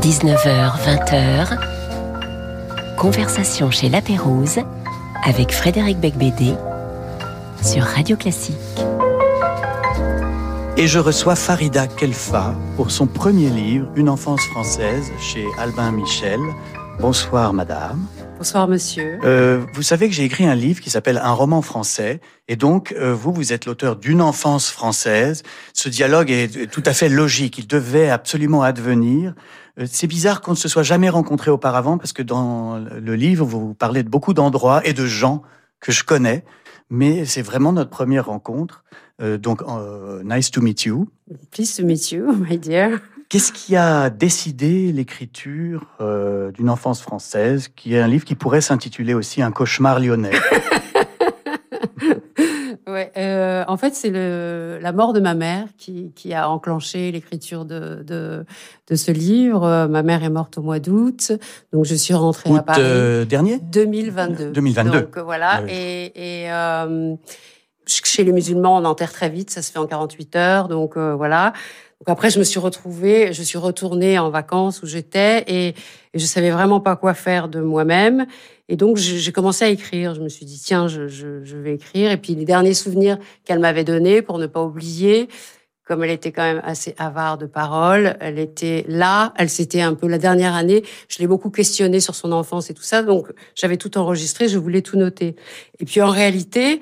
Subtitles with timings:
[0.00, 1.58] 19h, 20h.
[2.96, 4.60] Conversation chez La Pérouse
[5.22, 6.54] avec Frédéric Becbédé
[7.62, 8.56] sur Radio Classique.
[10.78, 16.40] Et je reçois Farida Kelfa pour son premier livre, Une enfance française, chez Albin Michel.
[16.98, 18.06] Bonsoir, madame.
[18.40, 19.18] Bonsoir, monsieur.
[19.22, 22.22] Euh, vous savez que j'ai écrit un livre qui s'appelle Un roman français.
[22.48, 25.42] Et donc, euh, vous, vous êtes l'auteur d'une enfance française.
[25.74, 27.58] Ce dialogue est tout à fait logique.
[27.58, 29.34] Il devait absolument advenir.
[29.78, 33.44] Euh, c'est bizarre qu'on ne se soit jamais rencontré auparavant parce que dans le livre,
[33.44, 35.42] vous parlez de beaucoup d'endroits et de gens
[35.78, 36.42] que je connais.
[36.88, 38.84] Mais c'est vraiment notre première rencontre.
[39.20, 41.10] Euh, donc, euh, nice to meet you.
[41.50, 43.02] Pleased to meet you, my dear.
[43.30, 48.60] Qu'est-ce qui a décidé l'écriture euh, d'une enfance française, qui est un livre qui pourrait
[48.60, 50.32] s'intituler aussi Un cauchemar lyonnais?
[52.86, 57.64] Ouais, euh, en fait, c'est la mort de ma mère qui, qui a enclenché l'écriture
[57.64, 58.44] de, de,
[58.88, 59.86] de, ce livre.
[59.88, 61.30] Ma mère est morte au mois d'août,
[61.72, 62.80] donc je suis rentrée à Paris.
[62.82, 63.60] Euh, dernier?
[63.60, 64.50] 2022.
[64.50, 65.00] 2022.
[65.02, 67.14] Donc voilà, ah et, et euh,
[67.86, 71.14] chez les musulmans, on enterre très vite, ça se fait en 48 heures, donc euh,
[71.14, 71.52] voilà.
[72.00, 75.68] Donc après, je me suis retrouvée, je suis retournée en vacances où j'étais et,
[76.14, 78.26] et je savais vraiment pas quoi faire de moi-même.
[78.68, 80.14] Et donc, j'ai commencé à écrire.
[80.14, 82.10] Je me suis dit, tiens, je, vais écrire.
[82.10, 85.28] Et puis, les derniers souvenirs qu'elle m'avait donnés, pour ne pas oublier,
[85.84, 89.94] comme elle était quand même assez avare de paroles, elle était là, elle s'était un
[89.94, 93.26] peu la dernière année, je l'ai beaucoup questionnée sur son enfance et tout ça, donc
[93.56, 95.34] j'avais tout enregistré, je voulais tout noter.
[95.80, 96.78] Et puis en réalité,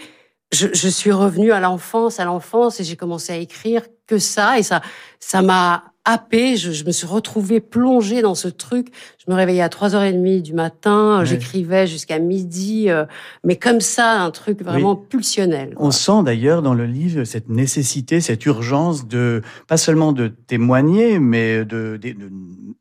[0.53, 4.59] je, je suis revenue à l'enfance, à l'enfance, et j'ai commencé à écrire que ça,
[4.59, 4.83] et ça,
[5.21, 6.57] ça m'a happée.
[6.57, 8.89] Je, je, me suis retrouvée plongée dans ce truc.
[9.25, 13.05] Je me réveillais à 3h30 du matin, j'écrivais jusqu'à midi, euh,
[13.45, 15.75] mais comme ça, un truc vraiment pulsionnel.
[15.75, 15.87] Quoi.
[15.87, 21.19] On sent d'ailleurs dans le livre cette nécessité, cette urgence de, pas seulement de témoigner,
[21.19, 22.31] mais de, de, de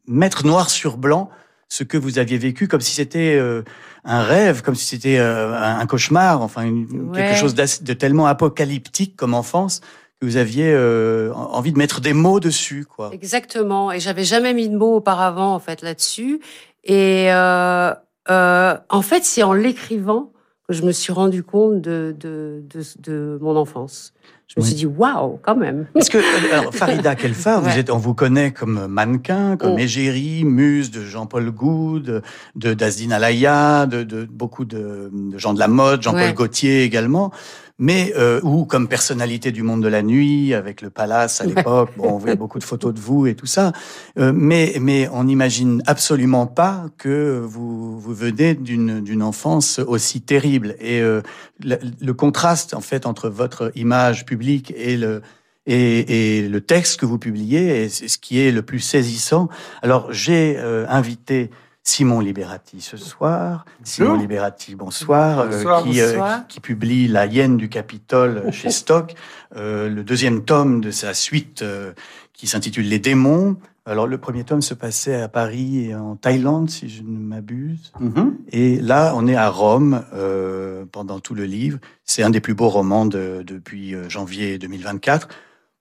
[0.08, 1.30] mettre noir sur blanc
[1.69, 3.62] ce que vous aviez vécu comme si c'était euh,
[4.06, 7.18] un rêve, comme si c'était euh, un cauchemar, enfin une, ouais.
[7.18, 9.81] quelque chose de tellement apocalyptique comme enfance
[10.19, 13.11] que vous aviez euh, envie de mettre des mots dessus, quoi.
[13.13, 13.91] Exactement.
[13.91, 16.39] Et j'avais jamais mis de mots auparavant, en fait, là-dessus.
[16.83, 17.94] Et euh,
[18.29, 20.31] euh, en fait, c'est en l'écrivant
[20.67, 24.13] que je me suis rendu compte de, de, de, de mon enfance.
[24.47, 25.88] Je me suis dit, waouh, quand même.
[25.94, 26.17] Parce que
[26.53, 27.69] alors, Farida Kelfar, ouais.
[27.69, 29.77] vous êtes, on vous connaît comme mannequin, comme oh.
[29.77, 32.23] égérie, muse de Jean-Paul Goude,
[32.56, 36.33] de d'Azdine Alaya, de, de beaucoup de, de, gens de la mode, Jean-Paul ouais.
[36.33, 37.31] Gaultier également
[37.79, 41.91] mais euh, ou comme personnalité du monde de la nuit avec le palace à l'époque.
[41.97, 43.71] Bon, on voit beaucoup de photos de vous et tout ça,
[44.17, 50.21] euh, mais mais on n'imagine absolument pas que vous vous venez d'une d'une enfance aussi
[50.21, 51.21] terrible et euh,
[51.63, 55.21] le, le, contraste en fait entre votre image publique et le
[55.67, 59.49] et, et le texte que vous publiez, c'est ce qui est le plus saisissant.
[59.83, 61.51] Alors j'ai euh, invité
[61.88, 63.64] Simon Liberati ce soir.
[63.81, 64.22] Simon bonjour.
[64.22, 66.31] Liberati, bonsoir, bonsoir, euh, qui, bonsoir.
[66.31, 69.16] Euh, qui, publie La hyène du Capitole chez Stock,
[69.56, 71.94] euh, le deuxième tome de sa suite euh,
[72.34, 73.56] qui s'intitule Les démons.
[73.86, 77.94] Alors le premier tome se passait à Paris et en Thaïlande, si je ne m'abuse.
[78.02, 78.34] Mm -hmm.
[78.52, 81.80] Et là, on est à Rome euh, pendant tout le livre.
[82.04, 85.30] C'est un des plus beaux romans de, depuis euh, janvier 2024.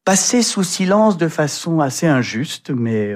[0.04, 3.12] Passé sous silence de façon assez injuste, mais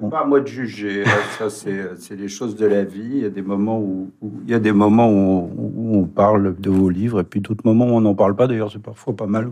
[0.00, 1.02] c'est pas à moi de juger.
[1.38, 3.10] Ça, c'est les choses de la vie.
[3.14, 5.98] Il y a des moments où, où il y a des moments où on, où
[5.98, 8.46] on, parle de vos livres, et puis d'autres moments où on n'en parle pas.
[8.46, 9.50] D'ailleurs, c'est parfois pas mal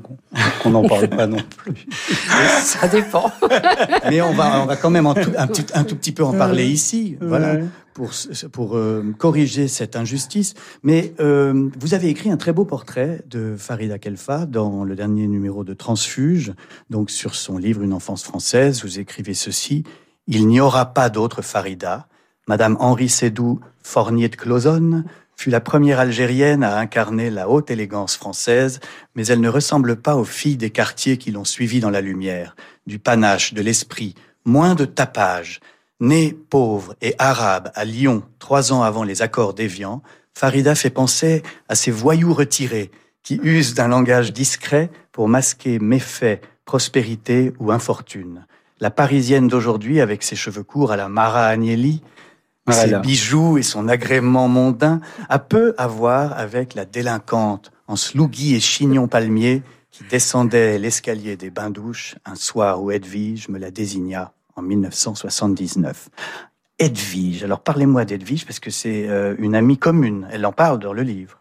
[0.63, 1.87] qu'on n'en parle pas non plus.
[2.61, 3.31] Ça dépend.
[4.09, 6.23] Mais on va, on va quand même un, tout, un, petit, un tout petit peu
[6.23, 7.17] en parler ici.
[7.21, 7.59] Voilà.
[7.95, 8.11] Pour,
[8.53, 10.53] pour euh, corriger cette injustice.
[10.83, 15.27] Mais euh, vous avez écrit un très beau portrait de Farida Kelfa dans le dernier
[15.27, 16.53] numéro de Transfuge,
[16.91, 18.83] donc sur son livre Une enfance française.
[18.85, 19.83] Vous écrivez ceci.
[20.29, 22.09] Il n'y aura pas d'autre Farida.
[22.49, 25.05] Madame Henri Sédou Fournier de Clozonne
[25.37, 28.81] fut la première Algérienne à incarner la haute élégance française,
[29.15, 32.57] mais elle ne ressemble pas aux filles des quartiers qui l'ont suivie dans la lumière,
[32.89, 35.61] du panache, de l'esprit, moins de tapage.
[36.01, 40.03] Née pauvre et arabe à Lyon trois ans avant les accords d'Évian,
[40.35, 42.91] Farida fait penser à ces voyous retirés
[43.23, 48.45] qui usent d'un langage discret pour masquer méfaits, prospérité ou infortune
[48.81, 52.03] la parisienne d'aujourd'hui avec ses cheveux courts à la Mara Agnelli,
[52.67, 52.83] voilà.
[52.83, 58.55] ses bijoux et son agrément mondain, a peu à voir avec la délinquante en slougui
[58.55, 64.33] et chignon palmier qui descendait l'escalier des bains-douches un soir où Edwige me la désigna
[64.57, 66.09] en 1979.
[66.79, 70.93] Edwige, alors parlez-moi d'Edwige parce que c'est euh, une amie commune, elle en parle dans
[70.93, 71.39] le livre.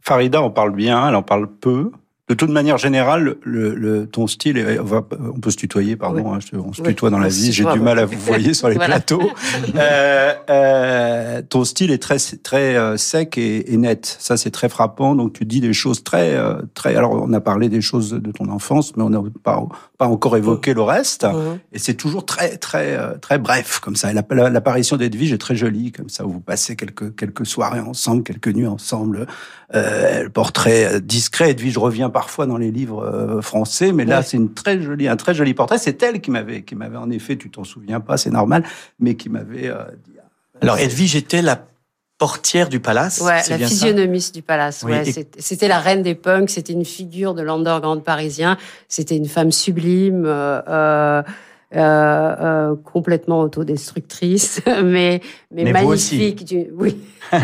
[0.00, 1.90] Farida en parle bien, elle en parle peu,
[2.28, 5.04] de toute manière générale, le, le ton style, est, on, va,
[5.34, 7.98] on peut se tutoyer, pardon, hein, on se tutoie dans la vie, j'ai du mal
[7.98, 9.30] à vous voyer sur les plateaux.
[9.76, 14.68] Euh, euh, ton style est très très euh, sec et, et, net, ça c'est très
[14.68, 15.14] frappant.
[15.14, 16.96] Donc tu dis des choses très euh, très.
[16.96, 19.66] Alors on a parlé des choses de ton enfance, mais on n'a pas
[19.98, 21.26] pas encore évoqué le reste.
[21.72, 24.12] Et c'est toujours très très très bref comme ça.
[24.12, 26.24] L'apparition d'Edwige est très jolie comme ça.
[26.24, 29.26] Où vous passez quelques quelques soirées ensemble, quelques nuits ensemble.
[29.72, 34.54] le portrait discret, Edwige revient parfois dans les livres euh, français, mais là, c'est une
[34.54, 35.78] très jolie, un très joli portrait.
[35.78, 38.64] C'est elle qui m'avait, qui m'avait en effet, tu t'en souviens pas, c'est normal,
[39.00, 40.12] mais qui m'avait euh, dit.
[40.62, 41.66] Alors, Edwige était la
[42.18, 43.20] portière du palace.
[43.20, 44.82] Ouais, la physionomiste du palace.
[44.84, 45.02] ouais,
[45.38, 46.50] C'était la reine des punks.
[46.50, 48.56] C'était une figure de l'underground parisien.
[48.88, 50.24] C'était une femme sublime.
[50.24, 51.22] Euh, euh,
[51.74, 55.20] euh, complètement autodestructrice, mais
[55.50, 56.44] mais, magnifique.
[56.44, 57.00] Du, oui,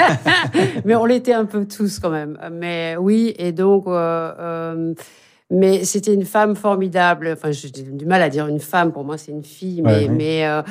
[0.84, 2.38] mais on l'était un peu tous quand même.
[2.52, 3.86] Mais oui, et donc.
[3.86, 4.94] Euh, euh
[5.52, 7.30] mais c'était une femme formidable.
[7.32, 8.92] Enfin, j'ai du mal à dire une femme.
[8.92, 10.62] Pour moi, c'est une fille, mais, mais euh,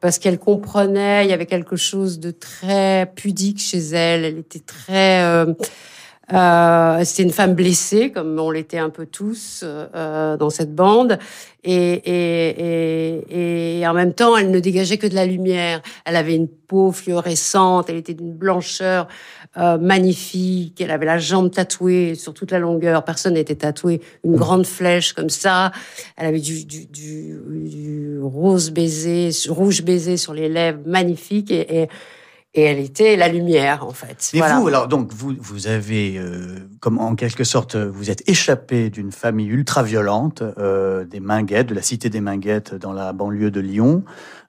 [0.00, 1.24] parce qu'elle comprenait.
[1.24, 4.24] Il y avait quelque chose de très pudique chez elle.
[4.24, 5.46] Elle était très
[6.32, 11.18] euh, c'était une femme blessée, comme on l'était un peu tous euh, dans cette bande,
[11.62, 15.80] et, et, et, et, en même temps, elle ne dégageait que de la lumière.
[16.04, 19.08] Elle avait une peau fluorescente, elle était d'une blancheur
[19.56, 24.36] euh, magnifique, elle avait la jambe tatouée sur toute la longueur, personne n'était tatoué, une
[24.36, 25.72] grande flèche comme ça.
[26.16, 31.88] Elle avait du, du, du, du rose baiser, rouge baiser sur les lèvres, magnifique, et,
[32.54, 34.30] et elle était la lumière en fait.
[34.32, 38.90] Et vous, alors donc vous vous avez euh, comme en quelque sorte vous êtes échappé
[38.90, 43.50] d'une famille ultra violente euh, des Minguettes, de la cité des Minguettes dans la banlieue
[43.50, 44.04] de Lyon.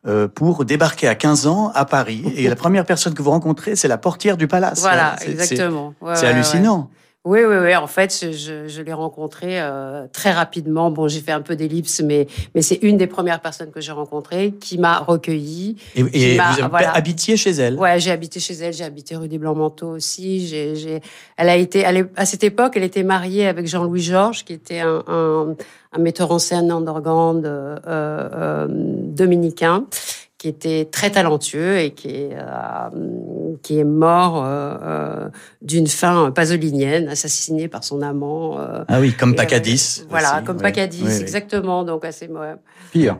[0.07, 2.31] Euh, pour débarquer à 15 ans à Paris.
[2.35, 4.81] Et la première personne que vous rencontrez, c'est la portière du palace.
[4.81, 5.95] Voilà, exactement.
[6.13, 6.91] c'est hallucinant.
[7.25, 7.75] Oui, oui, oui.
[7.75, 10.91] En fait, je, je l'ai rencontré euh, très rapidement.
[10.91, 13.91] Bon, j'ai fait un peu d'ellipse, mais mais c'est une des premières personnes que j'ai
[13.91, 15.75] rencontrées qui m'a recueilli.
[15.95, 17.79] Et, et vous avez habité chez elle?
[17.79, 18.73] Ouais, j'ai habité chez elle.
[18.73, 20.47] J'ai habité rue des Blancs-Manteaux aussi.
[20.47, 21.01] J'ai, j'ai,
[21.35, 24.81] elle a été, elle à cette époque, elle était mariée avec Jean-Louis Georges, qui était
[24.81, 25.55] un, un,
[25.93, 29.85] un metteur en scène underground euh, euh, dominicain
[30.45, 35.29] qui était très talentueux et qui est, euh, qui est mort euh, euh,
[35.63, 38.59] d'une fin pasolinienne, assassiné par son amant.
[38.59, 40.05] ah oui, comme Pacadis.
[40.07, 41.83] voilà, comme Pacadis, exactement.
[41.83, 42.29] Donc assez
[42.91, 43.17] pire.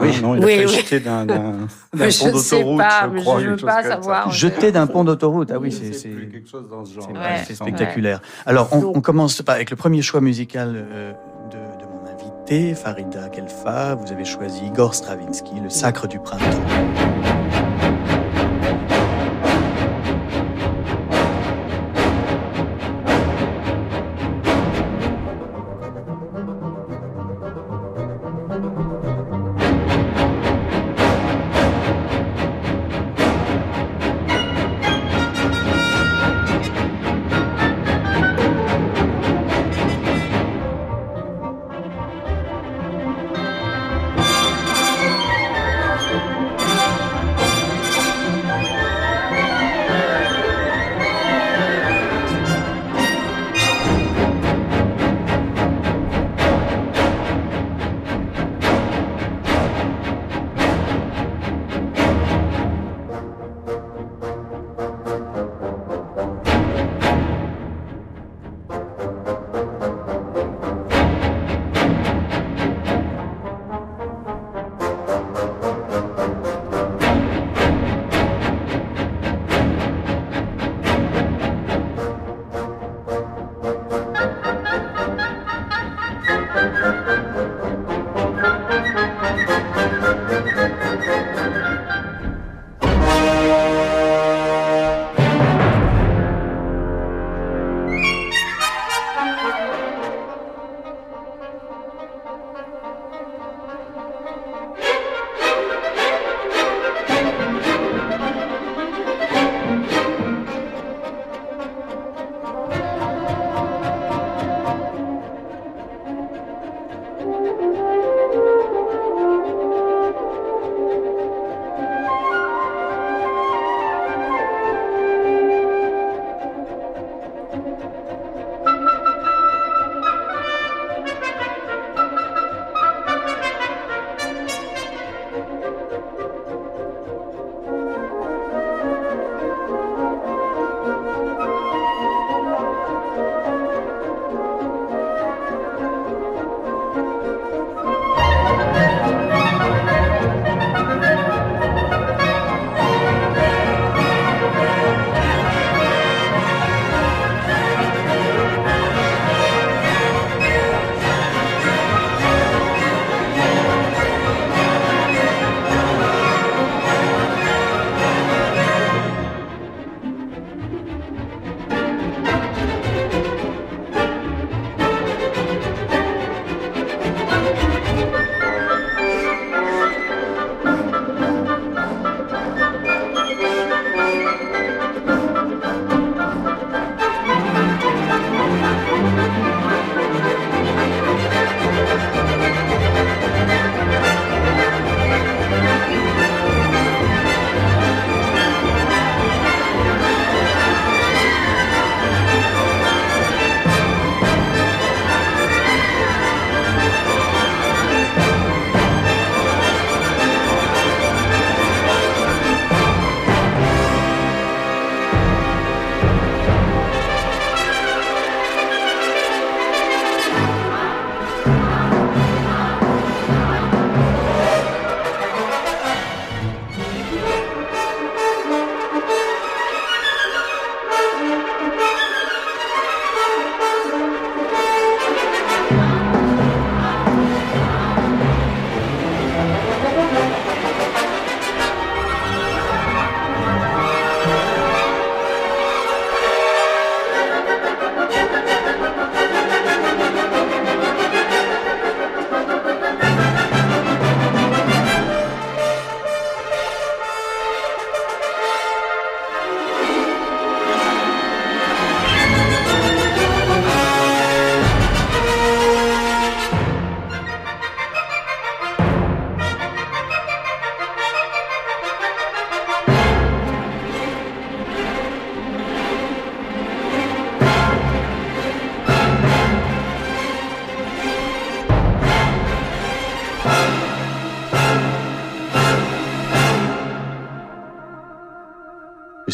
[0.00, 1.26] Oui, non, il a jeter d'un
[1.92, 3.40] pont d'autoroute, je crois.
[3.40, 4.30] Je ne veux pas savoir.
[4.32, 7.08] Jeter d'un pont d'autoroute, ah oui, c'est quelque chose dans ce genre.
[7.46, 8.20] C'est spectaculaire.
[8.46, 11.14] Alors, on, on, commence avec le premier choix musical
[12.48, 16.44] Farida Kelfa, vous avez choisi Igor Stravinsky, Le Sacre du Printemps.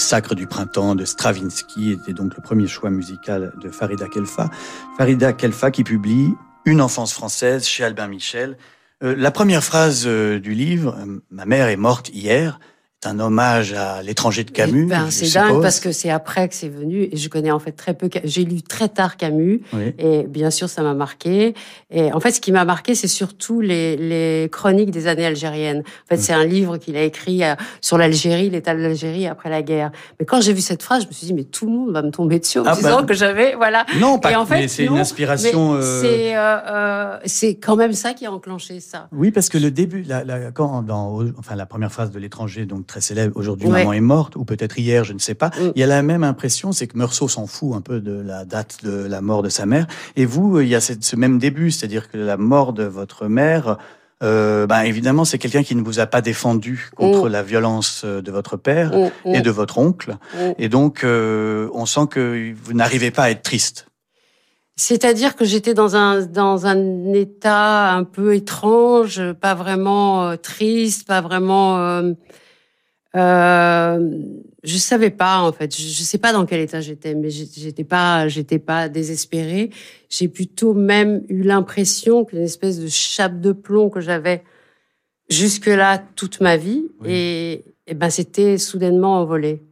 [0.04, 4.50] Sacre du printemps de Stravinsky était donc le premier choix musical de Farida Kelfa.
[4.98, 6.34] Farida Kelfa qui publie
[6.66, 8.58] Une enfance française chez Albin Michel.
[9.02, 12.60] Euh, la première phrase euh, du livre, euh, Ma mère est morte hier,
[13.06, 14.86] un hommage à l'étranger de Camus.
[14.86, 17.72] Ben, c'est dingue parce que c'est après que c'est venu et je connais en fait
[17.72, 18.08] très peu.
[18.24, 19.62] J'ai lu très tard Camus
[19.98, 21.54] et bien sûr ça m'a marqué.
[21.90, 25.80] Et en fait, ce qui m'a marqué, c'est surtout les, les, chroniques des années algériennes.
[25.80, 26.20] En fait, mm.
[26.20, 29.92] c'est un livre qu'il a écrit euh, sur l'Algérie, l'état de l'Algérie après la guerre.
[30.18, 32.02] Mais quand j'ai vu cette phrase, je me suis dit mais tout le monde va
[32.02, 33.06] me tomber dessus en ah disant ben.
[33.06, 33.86] que j'avais voilà.
[34.00, 34.38] Non, pas.
[34.38, 35.74] en fait, mais c'est une inspiration.
[35.74, 36.00] Euh...
[36.02, 39.08] C'est euh, c'est quand même ça qui a enclenché ça.
[39.12, 42.66] Oui, parce que le début, la, la, quand dans enfin la première phrase de l'étranger,
[42.66, 43.36] donc très célèbre.
[43.36, 45.48] Aujourd'hui, maman est morte, ou peut-être hier, je ne sais pas.
[45.48, 45.72] Mm.
[45.74, 48.44] Il y a la même impression, c'est que Meursault s'en fout un peu de la
[48.44, 49.88] date de la mort de sa mère.
[50.14, 53.78] Et vous, il y a ce même début, c'est-à-dire que la mort de votre mère.
[54.22, 57.32] Euh, ben évidemment, c'est quelqu'un qui ne vous a pas défendu contre mm.
[57.32, 60.16] la violence de votre père mm, et de votre oncle.
[60.56, 63.88] Et donc, euh, on sent que vous n'arrivez pas à être triste.
[64.76, 71.06] C'est-à-dire que j'étais dans un dans un état un peu étrange, pas vraiment euh, triste,
[71.06, 71.78] pas vraiment.
[71.78, 72.12] Euh,
[73.16, 74.18] euh,
[74.62, 75.74] je savais pas en fait.
[75.76, 79.70] Je, je sais pas dans quel état j'étais, mais j'étais pas, j'étais pas désespérée.
[80.08, 84.42] J'ai plutôt même eu l'impression qu'une espèce de chape de plomb que j'avais
[85.30, 89.62] jusque là toute ma vie, et, et ben c'était soudainement envolé.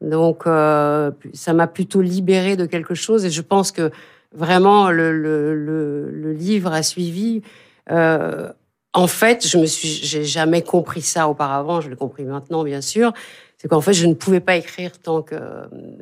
[0.00, 3.90] Donc euh, ça m'a plutôt libérée de quelque chose, et je pense que
[4.32, 7.42] vraiment le, le, le, le livre a suivi.
[7.90, 8.52] Euh,
[8.92, 11.80] en fait, je me suis, j'ai jamais compris ça auparavant.
[11.80, 13.12] Je l'ai compris maintenant, bien sûr.
[13.58, 15.36] C'est qu'en fait, je ne pouvais pas écrire tant que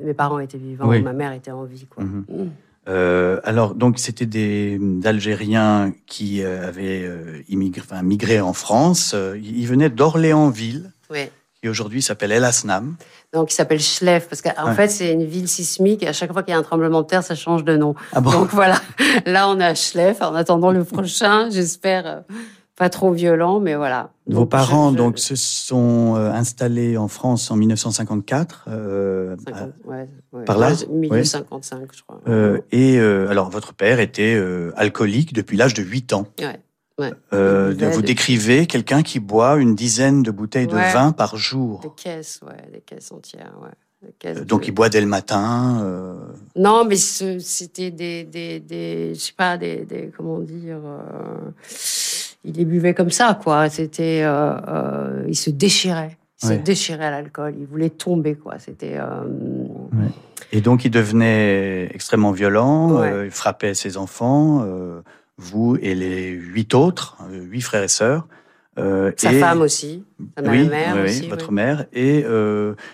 [0.02, 1.86] mes parents étaient vivants, ma mère était en vie.
[1.86, 2.04] Quoi.
[2.04, 2.24] Mhm.
[2.28, 2.48] Mm.
[2.88, 9.14] Euh, alors, donc, c'était des Algériens qui euh, avaient euh, immigré, enfin, migré en France.
[9.36, 11.28] Ils venaient d'Orléansville, oui.
[11.60, 12.96] qui aujourd'hui s'appelle El Asnam.
[13.34, 16.42] Donc, il s'appelle Schleff, parce qu'en fait, c'est une ville sismique, et à chaque fois
[16.42, 17.94] qu'il y a un tremblement de terre, ça change de nom.
[18.12, 18.80] Ah bon donc, voilà.
[19.26, 20.22] Là, on a Schleff.
[20.22, 22.22] En attendant le prochain, j'espère
[22.78, 24.12] pas trop violent, mais voilà.
[24.28, 28.66] Vos parents donc se sont euh, installés en France en 1954.
[28.68, 29.36] Euh,
[29.84, 32.20] ouais, ouais, par là, 1955, je crois.
[32.28, 36.28] Euh, et euh, alors votre père était euh, alcoolique depuis l'âge de 8 ans.
[37.00, 37.12] Ouais.
[37.32, 41.80] Euh, vous décrivez quelqu'un qui boit une dizaine de bouteilles de vin par jour.
[41.80, 44.44] Des caisses, ouais, des caisses entières, ouais.
[44.44, 45.80] Donc il boit dès le matin.
[45.82, 46.14] Euh...
[46.54, 50.78] Non, mais c'était des, des, des, je sais pas, des, des comment dire.
[50.84, 51.50] Euh
[52.48, 53.68] il les buvait comme ça, quoi.
[53.68, 57.54] C'était, euh, euh, il se déchirait, il se déchirait à l'alcool.
[57.58, 58.58] Il voulait tomber, quoi.
[58.58, 58.96] C'était.
[58.96, 59.24] Euh,
[60.50, 63.04] et donc, il devenait extrêmement violent.
[63.22, 64.66] il frappait ses enfants,
[65.36, 68.26] vous et les huit autres, huit frères et sœurs.
[69.16, 70.04] Sa femme aussi,
[70.36, 71.86] sa oui, mère oui, aussi, votre mère.
[71.92, 72.24] Et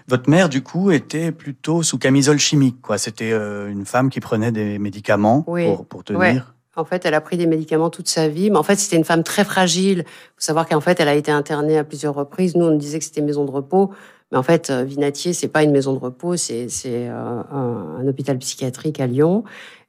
[0.09, 2.81] votre mère, du coup, était plutôt sous camisole chimique.
[2.83, 2.99] Quoi.
[2.99, 6.54] C'était une femme qui prenait des médicaments pour, pour tenir.
[6.77, 9.05] En fait, elle a pris des médicaments toute sa vie, mais en fait, c'était une
[9.05, 9.99] femme très fragile.
[9.99, 12.57] Il faut savoir qu'en fait, elle a été internée à plusieurs reprises.
[12.57, 13.93] Nous, on disait que c'était maison de repos,
[14.33, 18.39] mais en fait, euh, Vinatier, c'est pas une maison de repos, c'est euh, un, hôpital
[18.39, 19.45] psychiatrique à Lyon.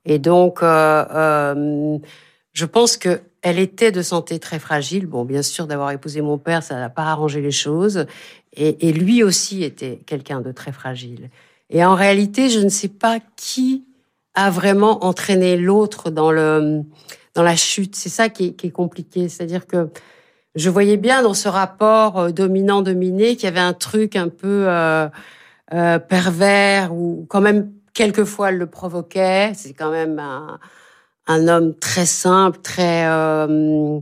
[0.06, 1.98] Et donc, euh,
[2.54, 5.08] je pense que elle était de santé très fragile.
[5.08, 8.06] Bon, bien sûr, d'avoir épousé mon père, ça n'a pas arrangé les choses.
[8.58, 11.30] Et lui aussi était quelqu'un de très fragile.
[11.70, 13.84] Et en réalité, je ne sais pas qui
[14.36, 16.84] a vraiment entraîné l'autre dans le
[17.34, 17.96] dans la chute.
[17.96, 19.28] C'est ça qui est, qui est compliqué.
[19.30, 19.90] C'est-à-dire que
[20.56, 24.66] je voyais bien dans ce rapport euh, dominant-dominé qu'il y avait un truc un peu
[24.68, 25.08] euh,
[25.74, 29.52] euh, pervers ou quand même quelquefois elle le provoquait.
[29.56, 30.60] C'est quand même un,
[31.28, 34.00] un, homme très simple, très euh,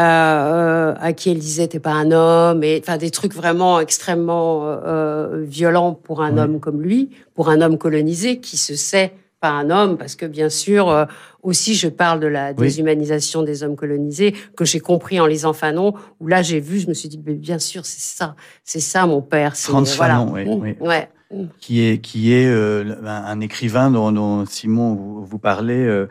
[0.00, 4.62] euh, à qui elle disait t'es pas un homme et enfin des trucs vraiment extrêmement
[4.64, 9.12] euh, violents pour un homme comme lui, pour un homme colonisé qui se sait
[9.52, 11.04] un homme, parce que bien sûr, euh,
[11.42, 15.94] aussi je parle de la déshumanisation des hommes colonisés, que j'ai compris en lisant Fanon,
[16.20, 18.34] où là j'ai vu, je me suis dit, mais bien sûr, c'est ça,
[18.64, 19.56] c'est ça mon père.
[19.56, 20.44] Franz Fanon, oui.
[20.44, 21.08] Mmh, ouais.
[21.60, 26.08] Qui est, qui est euh, un écrivain dont, Simon vous, vous parlez, euh,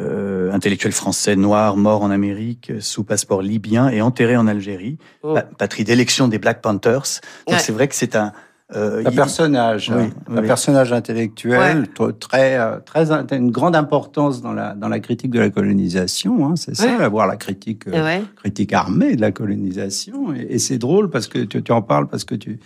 [0.00, 5.34] euh, intellectuel français noir, mort en Amérique, sous passeport libyen et enterré en Algérie, mmh.
[5.58, 7.20] patrie d'élection des Black Panthers.
[7.46, 8.32] Donc c'est vrai que c'est un,
[8.74, 11.86] euh, un personnage, un personnage intellectuel
[12.18, 16.44] très, euh, très, une grande importance dans la dans la critique de la colonisation.
[16.44, 20.34] Hein, c'est ça, avoir la critique euh, critique armée de la colonisation.
[20.34, 22.58] Et, et c'est drôle parce que tu, tu, en parles parce que tu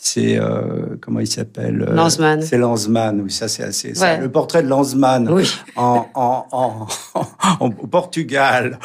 [0.00, 2.40] c'est euh, comment il s'appelle euh, Lanzmann.
[2.40, 3.94] C'est Lanzmann, oui, ça c'est assez.
[3.96, 5.52] ça, le portrait de Lanzmann oui.
[5.74, 6.86] en, en, en,
[7.60, 8.78] en, au Portugal.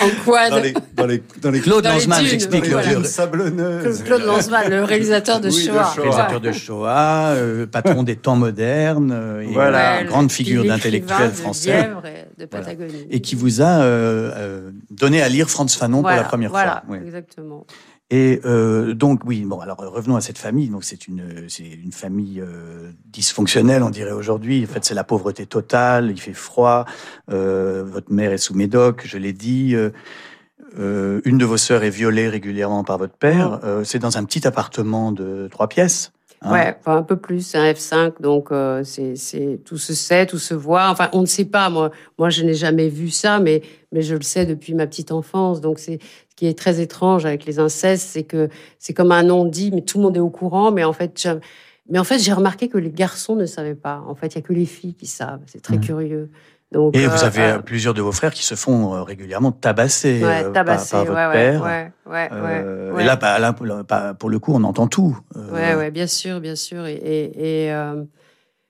[0.00, 0.50] en quad.
[0.50, 3.02] Dans les, dans les, dans les Claude Lanzmann, j'explique le voilà.
[3.02, 4.04] sablonneuse.
[4.04, 5.72] Claude Lanzmann, le réalisateur de oui, Shoah.
[5.72, 6.02] De Shoah.
[6.02, 10.02] Réalisateur de Shoah, euh, patron des temps modernes, euh, et voilà.
[10.02, 11.90] une grande figure d'intellectuel français.
[12.38, 12.92] De Patagonie.
[12.92, 13.06] Voilà.
[13.10, 16.84] Et qui vous a euh, donné à lire Frantz Fanon voilà, pour la première voilà,
[16.86, 16.96] fois.
[16.96, 16.98] Oui.
[17.04, 17.66] Exactement.
[18.10, 20.68] Et euh, donc oui, bon alors revenons à cette famille.
[20.68, 24.64] Donc c'est une c'est une famille euh, dysfonctionnelle, on dirait aujourd'hui.
[24.68, 26.10] En fait, c'est la pauvreté totale.
[26.10, 26.86] Il fait froid.
[27.30, 29.76] Euh, votre mère est sous médoc, je l'ai dit.
[30.78, 33.60] Euh, une de vos sœurs est violée régulièrement par votre père.
[33.64, 36.12] Euh, c'est dans un petit appartement de trois pièces.
[36.42, 36.52] Hein?
[36.52, 40.24] Ouais, enfin un peu plus, c'est un F5, donc euh, c'est c'est tout se sait,
[40.24, 40.88] tout se voit.
[40.88, 41.68] Enfin, on ne sait pas.
[41.68, 43.60] Moi, moi, je n'ai jamais vu ça, mais
[43.92, 45.60] mais je le sais depuis ma petite enfance.
[45.60, 45.98] Donc c'est
[46.30, 48.48] ce qui est très étrange avec les incestes, c'est que
[48.78, 50.72] c'est comme un nom dit, mais tout le monde est au courant.
[50.72, 51.28] Mais en fait,
[51.90, 54.02] mais en fait, j'ai remarqué que les garçons ne savaient pas.
[54.06, 55.42] En fait, il y a que les filles qui savent.
[55.46, 55.80] C'est très mmh.
[55.80, 56.30] curieux.
[56.72, 60.22] Donc, et vous avez euh, plusieurs de vos frères qui se font euh, régulièrement tabasser,
[60.22, 62.32] ouais, euh, tabasser par, par, votre ouais, père.
[62.32, 63.52] Euh, et là, bah, là,
[64.14, 65.18] pour le coup, on entend tout.
[65.52, 66.86] Ouais, bien sûr, bien sûr.
[66.86, 67.74] Et, et, et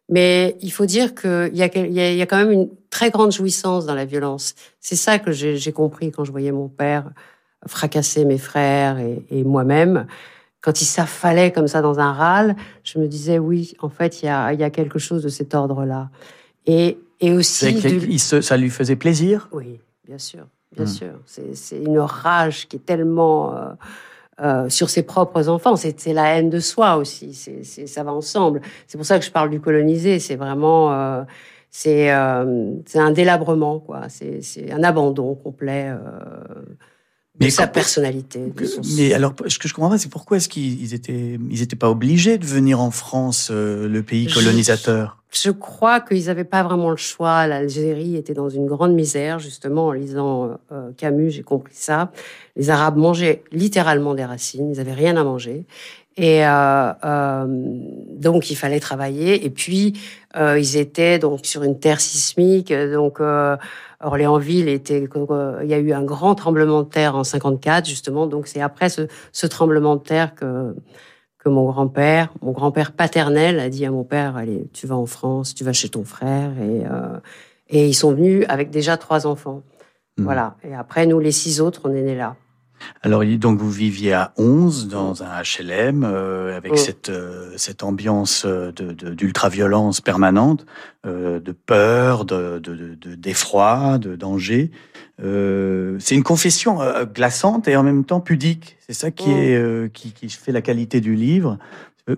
[0.09, 3.95] mais il faut dire qu'il y, a, y quand même une très grande jouissance dans
[3.95, 4.55] la violence.
[4.81, 7.11] C'est ça que j'ai compris quand je voyais mon père
[7.67, 10.07] fracasser mes frères et, et moi-même.
[10.63, 14.27] Quand il s'affalait comme ça dans un râle, je me disais oui, en fait, il
[14.27, 16.11] y a, il y a quelque chose de cet ordre-là.
[16.67, 18.19] Et et aussi, de...
[18.19, 19.49] se, ça lui faisait plaisir.
[19.53, 20.89] Oui, bien sûr, bien mmh.
[20.89, 21.13] sûr.
[21.27, 23.71] C'est une rage qui est tellement euh,
[24.43, 25.77] euh, sur ses propres enfants.
[25.77, 27.35] C'est la haine de soi aussi.
[27.35, 28.63] C'est ça va ensemble.
[28.87, 30.19] C'est pour ça que je parle du colonisé.
[30.19, 31.23] C'est vraiment euh,
[31.71, 34.03] c'est euh, un délabrement quoi.
[34.09, 35.93] C'est un abandon complet.
[37.41, 38.53] De mais sa quand, personnalité.
[38.55, 38.83] De son...
[38.97, 41.91] Mais alors, ce que je comprends pas, c'est pourquoi est-ce qu'ils étaient, ils étaient pas
[41.91, 45.17] obligés de venir en France, le pays colonisateur?
[45.33, 47.47] je, je crois qu'ils n'avaient pas vraiment le choix.
[47.47, 52.11] L'Algérie était dans une grande misère, justement, en lisant euh, Camus, j'ai compris ça.
[52.57, 55.65] Les Arabes mangeaient littéralement des racines, ils n'avaient rien à manger.
[56.17, 59.45] Et euh, euh, donc il fallait travailler.
[59.45, 60.01] Et puis
[60.37, 62.73] euh, ils étaient donc sur une terre sismique.
[62.73, 63.21] Donc
[64.01, 65.09] Orléansville était.
[65.63, 68.27] Il y a eu un grand tremblement de terre en 54 justement.
[68.27, 70.75] Donc c'est après ce, ce, tremblement de terre que
[71.39, 75.07] que mon grand-père, mon grand-père paternel, a dit à mon père allez, tu vas en
[75.07, 76.51] France, tu vas chez ton frère.
[76.61, 76.83] Et
[77.73, 79.63] et ils sont venus avec déjà trois enfants.
[80.19, 80.25] Mmh.
[80.25, 80.57] Voilà.
[80.65, 82.37] Et après nous les six autres, on est nés là.
[83.03, 86.77] Alors, donc, vous viviez à 11 dans un HLM euh, avec oh.
[86.77, 90.67] cette, euh, cette ambiance d'ultra-violence de, permanente,
[91.07, 94.71] euh, de peur, d'effroi, de, de, de, danger.
[95.23, 96.79] Euh, c'est une confession
[97.15, 98.77] glaçante et en même temps pudique.
[98.81, 99.39] C'est ça qui, oh.
[99.39, 101.59] est, qui, qui, fait la qualité du livre.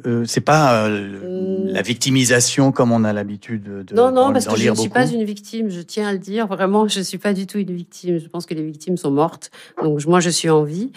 [0.07, 4.57] Euh, c'est pas euh, la victimisation comme on a l'habitude de non non parce que
[4.57, 6.47] je ne suis pas une victime je tiens à le dire.
[6.47, 8.19] Vraiment je suis pas du tout une victime.
[8.19, 9.51] Je pense que les victimes sont mortes.
[9.83, 10.93] Donc moi je suis en vie.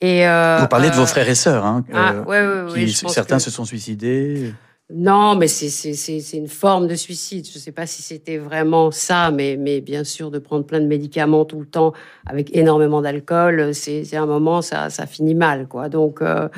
[0.00, 2.92] Et euh, vous parlez de vos frères et sœurs hein, ah, ouais, ouais, qui, oui,
[2.92, 3.42] certains que...
[3.42, 4.54] se sont suicidés.
[4.92, 7.46] Non, mais c'est une forme de suicide.
[7.46, 10.80] Je ne sais pas si c'était vraiment ça, mais, mais bien sûr, de prendre plein
[10.80, 11.92] de médicaments tout le temps
[12.26, 15.88] avec énormément d'alcool, c'est un moment, ça, ça finit mal, quoi.
[15.88, 16.48] Donc, euh,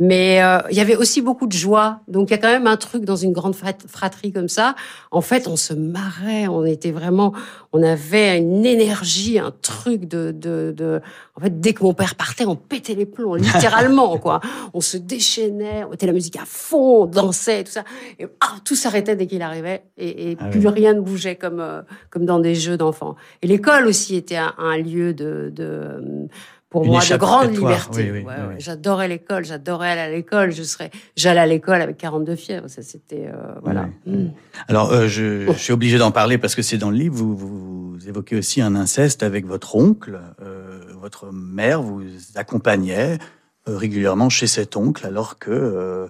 [0.00, 2.00] mais euh, il y avait aussi beaucoup de joie.
[2.08, 4.74] Donc il y a quand même un truc dans une grande fratrie comme ça.
[5.10, 7.34] En fait, on se marrait, on était vraiment,
[7.74, 11.02] on avait une énergie, un truc de, de, de...
[11.36, 14.40] en fait, dès que mon père partait, on pétait les plombs, littéralement quoi.
[14.72, 17.84] On se déchaînait, on mettait la musique à fond, on dansait, tout ça.
[18.18, 20.68] Et ah, tout s'arrêtait dès qu'il arrivait, et, et ah plus oui.
[20.68, 23.16] rien ne bougeait comme euh, comme dans des jeux d'enfants.
[23.42, 26.28] Et l'école aussi était un, un lieu de, de
[26.70, 28.04] pour Une moi de grande liberté.
[28.04, 28.54] Oui, oui, ouais, oui, ouais.
[28.58, 30.52] J'adorais l'école, j'adorais aller à l'école.
[30.52, 32.68] Je serais, j'allais à l'école avec 42 fièvres.
[32.68, 33.88] Ça, c'était euh, voilà.
[34.06, 34.28] Mmh.
[34.68, 37.16] Alors, euh, je, je, suis obligé d'en parler parce que c'est dans le livre.
[37.16, 40.20] Vous, évoquez aussi un inceste avec votre oncle.
[40.40, 42.02] Euh, votre mère vous
[42.36, 43.18] accompagnait
[43.66, 46.08] régulièrement chez cet oncle, alors que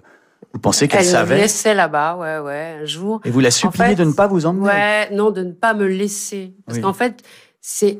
[0.53, 1.33] vous pensez qu'elle savait.
[1.33, 3.19] Elle me laissait là-bas, ouais, ouais, un jour.
[3.25, 4.65] Et vous la suppliez en fait, de ne pas vous emmener.
[4.65, 7.23] Ouais, non, de ne pas me laisser, parce qu'en fait,
[7.61, 7.99] c'est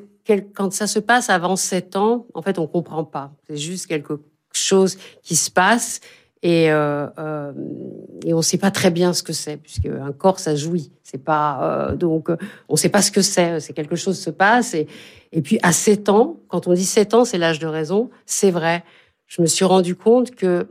[0.53, 3.31] quand ça se passe avant 7 ans, en fait, on comprend pas.
[3.47, 4.19] C'est juste quelque
[4.53, 6.01] chose qui se passe
[6.43, 7.51] et, euh, euh,
[8.25, 10.91] et on sait pas très bien ce que c'est, puisque un corps, ça jouit.
[11.03, 12.29] C'est pas euh, donc
[12.69, 13.59] on sait pas ce que c'est.
[13.59, 14.87] C'est quelque chose se passe et
[15.33, 18.09] et puis à 7 ans, quand on dit 7 ans, c'est l'âge de raison.
[18.25, 18.83] C'est vrai.
[19.27, 20.67] Je me suis rendu compte que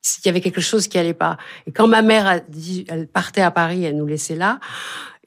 [0.00, 1.36] s'il y avait quelque chose qui allait pas.
[1.66, 4.58] Et quand ma mère a dit, elle partait à Paris, elle nous laissait là,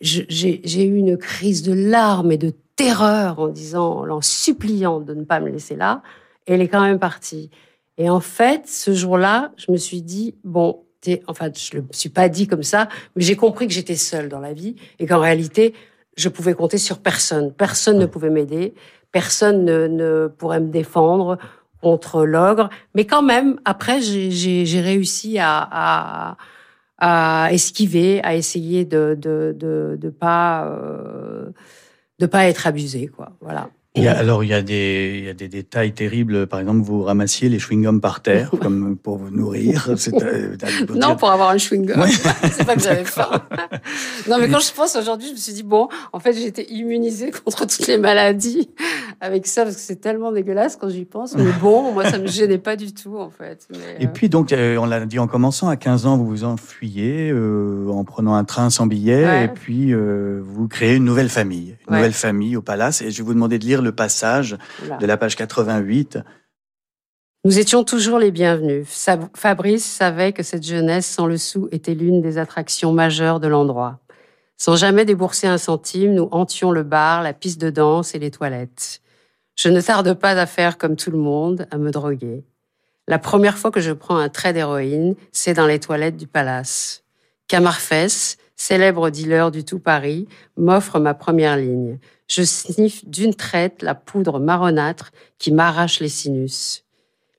[0.04, 5.24] j'ai eu une crise de larmes et de terreur en disant, en suppliant de ne
[5.24, 6.02] pas me laisser là.
[6.46, 7.50] Et elle est quand même partie.
[7.98, 10.84] Et en fait, ce jour-là, je me suis dit, bon,
[11.28, 14.30] enfin, je ne me suis pas dit comme ça, mais j'ai compris que j'étais seule
[14.30, 15.74] dans la vie et qu'en réalité,
[16.18, 17.54] je pouvais compter sur personne.
[17.54, 18.74] Personne ne pouvait m'aider,
[19.12, 21.38] personne ne, ne, pourrait me défendre
[21.82, 22.70] contre l'ogre.
[22.96, 26.38] Mais quand même, après, j'ai réussi à, à,
[26.97, 31.51] à, esquiver, à essayer de de, de, de pas euh,
[32.19, 33.38] de pas être abusé, quoi.
[33.41, 36.47] Voilà alors, il y, a des, il y a des détails terribles.
[36.47, 39.89] Par exemple, vous ramassiez les chewing-gums par terre, comme pour vous nourrir.
[40.13, 40.56] Euh,
[40.95, 42.06] non, pour avoir un chewing-gum.
[42.51, 43.29] C'est pas que j'avais faim.
[44.29, 47.32] non, mais quand je pense aujourd'hui, je me suis dit, bon, en fait, été immunisée
[47.32, 48.69] contre toutes les maladies
[49.21, 51.36] avec ça, parce que c'est tellement dégueulasse quand j'y pense.
[51.36, 53.67] Mais bon, moi, ça me gênait pas du tout, en fait.
[53.99, 57.32] Et puis, donc, euh, on l'a dit en commençant, à 15 ans, vous vous enfuyez
[57.32, 61.75] euh, en prenant un train sans billet, et puis vous créez une nouvelle famille.
[61.89, 63.01] Une nouvelle famille au Palace.
[63.01, 64.58] Et je vais vous demander de lire le passage
[65.00, 66.19] de la page 88.
[67.46, 68.88] Nous étions toujours les bienvenus.
[69.36, 74.00] Fabrice savait que cette jeunesse sans le sou était l'une des attractions majeures de l'endroit.
[74.56, 78.32] Sans jamais débourser un centime, nous hantions le bar, la piste de danse et les
[78.32, 79.02] toilettes.
[79.56, 82.46] Je ne tarde pas à faire comme tout le monde, à me droguer.
[83.10, 87.04] La première fois que je prends un trait d'héroïne, c'est dans les toilettes du palace.
[87.50, 92.00] Camarfès, célèbre dealer du tout Paris, m'offre ma première ligne.
[92.36, 96.84] Je sniffe d'une traite la poudre marronâtre qui m'arrache les sinus.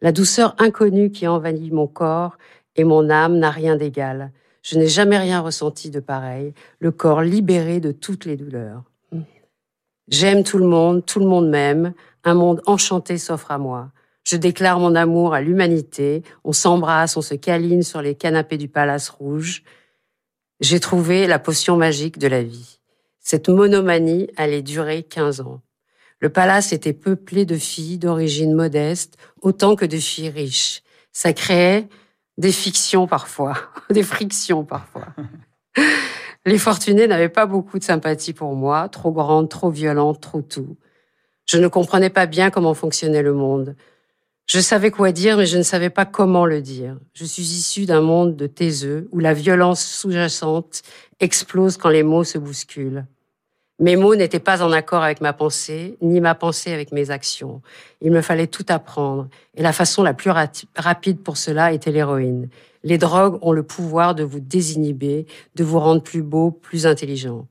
[0.01, 2.39] La douceur inconnue qui envahit mon corps
[2.77, 4.31] et mon âme n'a rien d'égal.
[4.63, 8.85] Je n'ai jamais rien ressenti de pareil, le corps libéré de toutes les douleurs.
[10.07, 13.91] J'aime tout le monde, tout le monde m'aime, un monde enchanté s'offre à moi.
[14.23, 18.69] Je déclare mon amour à l'humanité, on s'embrasse, on se câline sur les canapés du
[18.69, 19.65] Palace Rouge.
[20.61, 22.79] J'ai trouvé la potion magique de la vie.
[23.25, 25.63] Cette monomanie allait durer 15 ans.
[26.21, 30.83] Le palace était peuplé de filles d'origine modeste, autant que de filles riches.
[31.11, 31.89] Ça créait
[32.37, 33.57] des fictions parfois,
[33.91, 35.07] des frictions parfois.
[36.47, 40.77] Les fortunés n'avaient pas beaucoup de sympathie pour moi, trop grande, trop violente, trop tout.
[41.47, 43.75] Je ne comprenais pas bien comment fonctionnait le monde.
[44.47, 46.99] Je savais quoi dire, mais je ne savais pas comment le dire.
[47.15, 50.83] Je suis issue d'un monde de taiseux où la violence sous-jacente
[51.21, 53.07] explose quand les mots se bousculent.
[53.81, 57.61] Mes mots n'étaient pas en accord avec ma pensée, ni ma pensée avec mes actions.
[58.01, 62.49] Il me fallait tout apprendre, et la façon la plus rapide pour cela était l'héroïne.
[62.85, 67.49] Les drogues ont le pouvoir de vous désinhiber, de vous rendre plus beau, plus intelligent.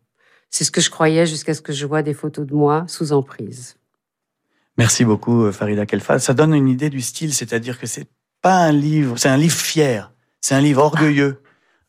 [0.49, 3.11] C'est ce que je croyais jusqu'à ce que je vois des photos de moi sous
[3.11, 3.75] emprise.
[4.77, 6.19] Merci beaucoup, euh, Farida Kelfa.
[6.19, 8.07] Ça donne une idée du style, c'est-à-dire que c'est
[8.41, 11.41] pas un livre, c'est un livre fier, c'est un livre orgueilleux,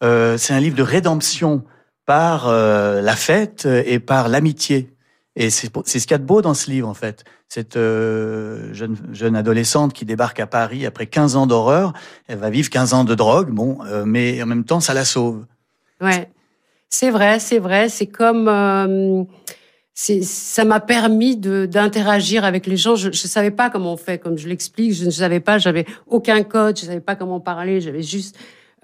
[0.03, 1.65] euh, c'est un livre de rédemption
[2.07, 4.91] par euh, la fête et par l'amitié.
[5.37, 7.25] Et c'est ce qu'il y a de beau dans ce livre, en fait.
[7.49, 11.93] Cette euh, jeune, jeune adolescente qui débarque à Paris après 15 ans d'horreur,
[12.29, 15.45] elle va vivre 15 ans de drogue, bon, mais en même temps, ça la sauve.
[16.01, 16.31] Ouais,
[16.89, 17.89] c'est vrai, c'est vrai.
[17.89, 19.27] C'est comme
[19.95, 22.97] ça m'a permis d'interagir avec les gens.
[22.97, 24.93] Je ne savais pas comment on fait, comme je l'explique.
[24.93, 27.81] Je ne savais pas, j'avais aucun code, je savais pas comment parler.
[27.81, 28.37] J'avais juste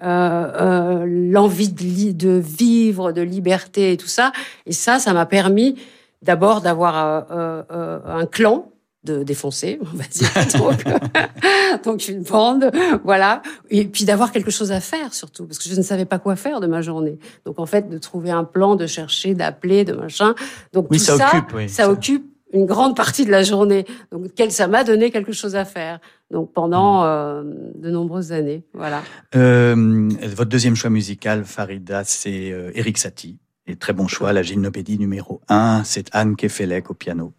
[0.03, 4.31] euh, euh, l'envie de, de, vivre, de liberté et tout ça.
[4.65, 5.75] Et ça, ça m'a permis
[6.21, 8.71] d'abord d'avoir euh, euh un clan
[9.03, 10.29] de défoncer, on va dire.
[10.59, 12.71] Donc, donc, une bande,
[13.03, 13.41] voilà.
[13.69, 16.35] Et puis d'avoir quelque chose à faire surtout, parce que je ne savais pas quoi
[16.35, 17.17] faire de ma journée.
[17.45, 20.35] Donc en fait, de trouver un plan, de chercher, d'appeler, de machin.
[20.73, 23.85] Donc oui, tout ça, ça, occupe, oui, ça, occupe une grande partie de la journée.
[24.11, 25.99] Donc ça m'a donné quelque chose à faire.
[26.31, 27.05] Donc pendant mm.
[27.05, 27.43] euh,
[27.75, 29.03] de nombreuses années, voilà.
[29.35, 33.37] Euh, votre deuxième choix musical, Farida, c'est euh, Eric Satie.
[33.67, 37.33] Et très bon choix, la gymnopédie numéro 1, c'est Anne Kefelec au piano.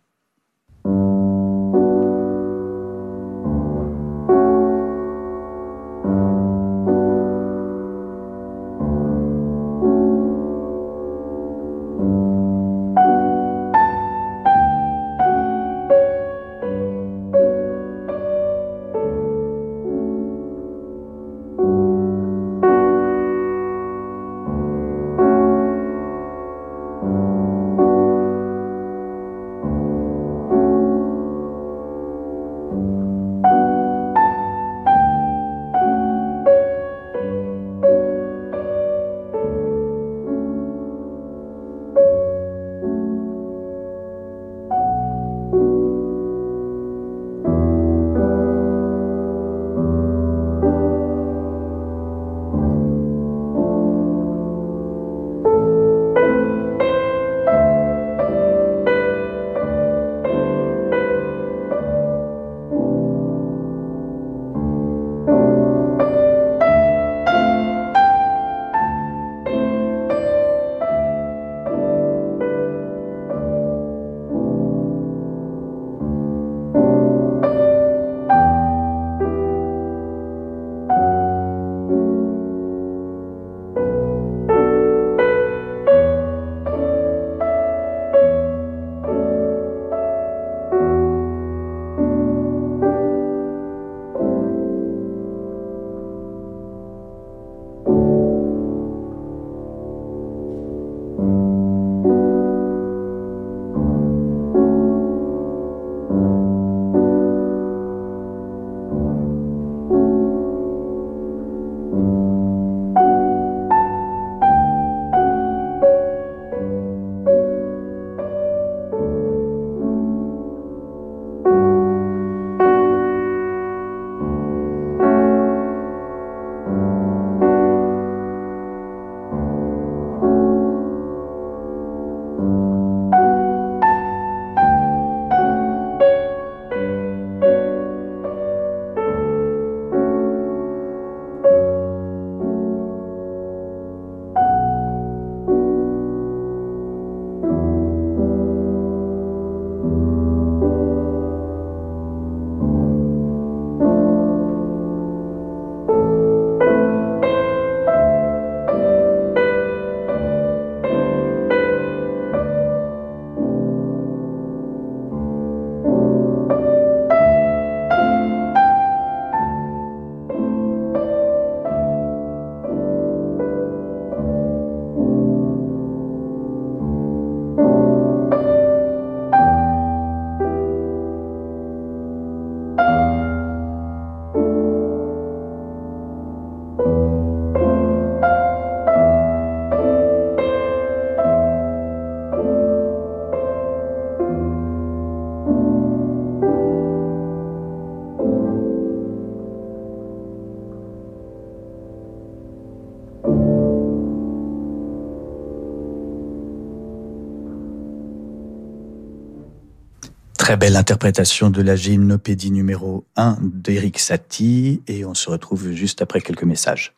[210.53, 216.03] Très belle interprétation de la gymnopédie numéro 1 d'Eric Satie et on se retrouve juste
[216.03, 216.93] après quelques messages.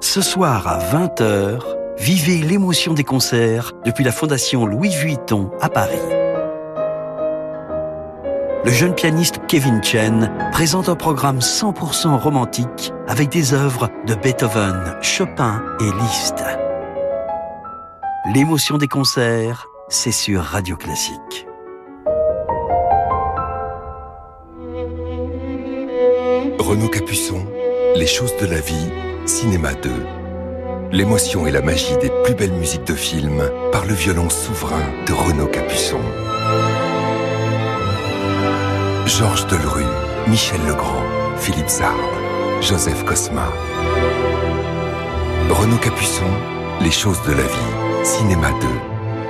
[0.00, 1.58] Ce soir à 20h,
[1.98, 5.98] vivez l'émotion des concerts depuis la Fondation Louis Vuitton à Paris.
[8.64, 14.94] Le jeune pianiste Kevin Chen présente un programme 100% romantique avec des œuvres de Beethoven,
[15.02, 16.44] Chopin et Liszt.
[18.32, 21.47] L'émotion des concerts, c'est sur Radio Classique.
[26.68, 27.46] Renaud Capuçon,
[27.96, 28.90] Les choses de la vie,
[29.24, 29.90] Cinéma 2.
[30.92, 35.14] L'émotion et la magie des plus belles musiques de film par le violon souverain de
[35.14, 35.98] Renaud Capuçon.
[39.06, 39.82] Georges Delru,
[40.26, 41.02] Michel Legrand,
[41.38, 41.94] Philippe Sard,
[42.60, 43.50] Joseph Cosma.
[45.48, 46.30] Renaud Capuçon,
[46.82, 48.50] Les choses de la vie, Cinéma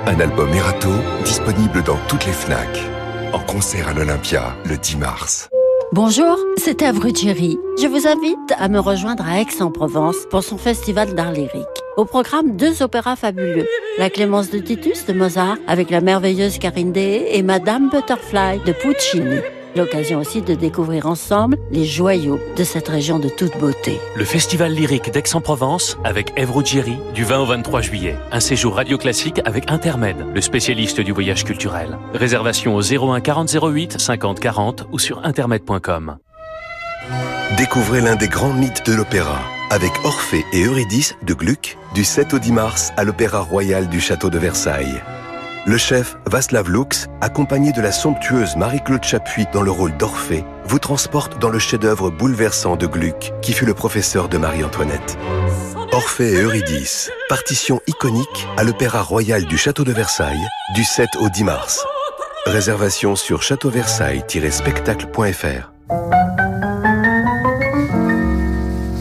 [0.05, 0.11] 2.
[0.11, 0.89] Un album Erato
[1.23, 2.83] disponible dans toutes les FNAC.
[3.31, 5.49] En concert à l'Olympia le 10 mars.
[5.91, 7.57] Bonjour, c'est Avruccieri.
[7.81, 11.65] Je vous invite à me rejoindre à Aix-en-Provence pour son festival d'art lyrique.
[11.95, 13.65] Au programme, deux opéras fabuleux.
[13.97, 18.73] La Clémence de Titus de Mozart avec la merveilleuse Karine Deshaies et Madame Butterfly de
[18.73, 19.39] Puccini.
[19.75, 23.97] L'occasion aussi de découvrir ensemble les joyaux de cette région de toute beauté.
[24.15, 26.51] Le Festival lyrique d'Aix-en-Provence avec Ève
[27.13, 28.15] du 20 au 23 juillet.
[28.33, 31.97] Un séjour radio classique avec Intermed, le spécialiste du voyage culturel.
[32.13, 36.17] Réservation au 01 40 08 50 40 ou sur intermed.com.
[37.57, 42.35] Découvrez l'un des grands mythes de l'opéra avec Orphée et Eurydice de Gluck du 7
[42.35, 45.01] au 10 mars à l'Opéra Royal du Château de Versailles.
[45.65, 50.79] Le chef Václav Lux, accompagné de la somptueuse Marie-Claude Chapuis dans le rôle d'Orphée, vous
[50.79, 55.17] transporte dans le chef-d'œuvre bouleversant de Gluck, qui fut le professeur de Marie-Antoinette.
[55.91, 61.29] Orphée et Eurydice, partition iconique à l'Opéra Royal du Château de Versailles, du 7 au
[61.29, 61.83] 10 mars.
[62.45, 66.18] Réservation sur châteauversailles-spectacle.fr.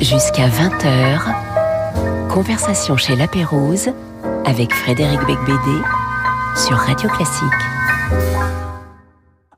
[0.00, 3.90] Jusqu'à 20h, conversation chez La Pérouse
[4.44, 5.82] avec Frédéric Becbédé
[6.54, 7.48] sur Radio Classique.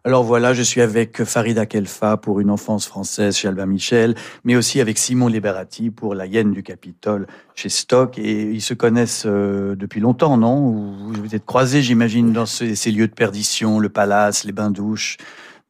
[0.02, 4.56] Alors voilà, je suis avec Farida Kelfa pour Une enfance française chez Albin Michel, mais
[4.56, 8.18] aussi avec Simon Liberati pour La Hyène du Capitole chez Stock.
[8.18, 10.70] Et ils se connaissent euh, depuis longtemps, non?
[10.70, 15.18] Vous vous êtes croisés, j'imagine, dans ces, ces, lieux de perdition, le palace, les bains-douches,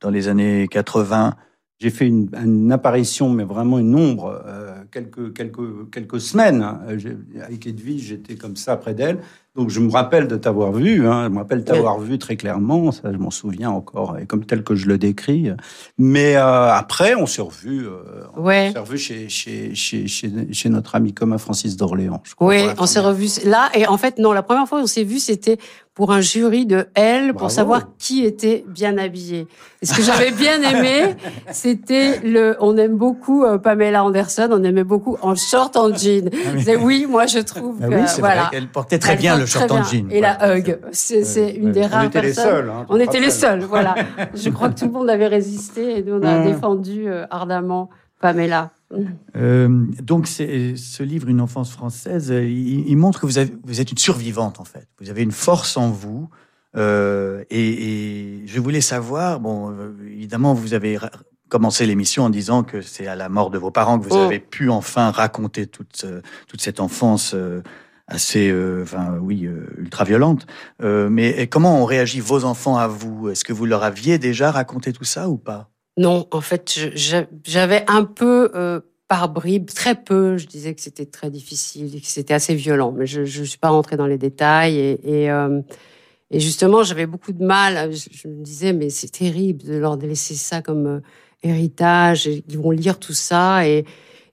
[0.01, 1.35] dans les années 80.
[1.81, 6.63] J'ai fait une, une, apparition, mais vraiment une ombre, euh, quelques, quelques, quelques semaines.
[6.63, 6.83] Hein.
[7.43, 9.21] Avec Edwige, j'étais comme ça près d'elle.
[9.57, 12.93] Donc je me rappelle de t'avoir vu, hein, je me rappelle t'avoir vu très clairement,
[12.93, 15.51] ça je m'en souviens encore, et comme tel que je le décris.
[15.99, 18.73] Mais euh, après, on s'est revu, euh, ouais.
[18.77, 22.23] on revu chez, chez, chez, chez, chez notre ami commun Francis d'Orléans.
[22.39, 25.19] Oui, on s'est revu là, et en fait non, la première fois qu'on s'est vu,
[25.19, 25.59] c'était
[26.01, 29.47] pour un jury de Elle pour savoir qui était bien habillé.
[29.83, 31.15] Et ce que j'avais bien aimé,
[31.53, 32.57] c'était le.
[32.61, 36.31] On aime beaucoup euh, Pamela Anderson, on aimait beaucoup en short en jean.
[36.33, 36.77] Ah oui.
[36.81, 37.07] oui.
[37.07, 37.77] moi je trouve.
[37.83, 38.43] Ah oui, c'est voilà.
[38.43, 40.09] vrai qu'elle portait très bien le short en jean.
[40.11, 42.45] Et la hug, c'est une des on rares était personnes.
[42.45, 43.95] Les seuls, hein, on était les seuls, voilà.
[44.35, 46.45] Je crois que tout le monde avait résisté et nous on a Mmh.
[46.47, 48.71] défendu euh, ardemment Pamela.
[49.37, 49.69] Euh,
[50.03, 53.99] donc, ce livre, Une enfance française, il, il montre que vous, avez, vous, êtes une
[53.99, 54.87] survivante, en fait.
[55.01, 56.29] Vous avez une force en vous.
[56.77, 60.99] Euh, et, et, je voulais savoir, bon, euh, évidemment, vous avez
[61.49, 64.27] commencé l'émission en disant que c'est à la mort de vos parents que vous Oh.
[64.27, 67.63] avez pu enfin raconter toute, euh, toute cette enfance euh,
[68.11, 70.47] assez, euh, enfin, oui, euh, ultra violente.
[70.83, 73.31] Euh, mais comment ont réagi vos enfants à vous?
[73.31, 75.71] Est-ce que vous leur aviez déjà raconté tout ça ou pas?
[75.97, 76.79] Non, en fait,
[77.45, 80.37] j'avais un peu euh, par bribes, très peu.
[80.37, 83.71] Je disais que c'était très difficile, que c'était assez violent, mais je ne suis pas
[83.71, 84.77] rentrée dans les détails.
[84.79, 85.29] Et,
[86.33, 87.91] justement, j'avais beaucoup de mal.
[87.93, 91.01] Je, me disais, mais c'est terrible de leur laisser ça comme
[91.43, 92.27] héritage.
[92.27, 93.67] Ils vont lire tout ça.
[93.67, 93.85] Et,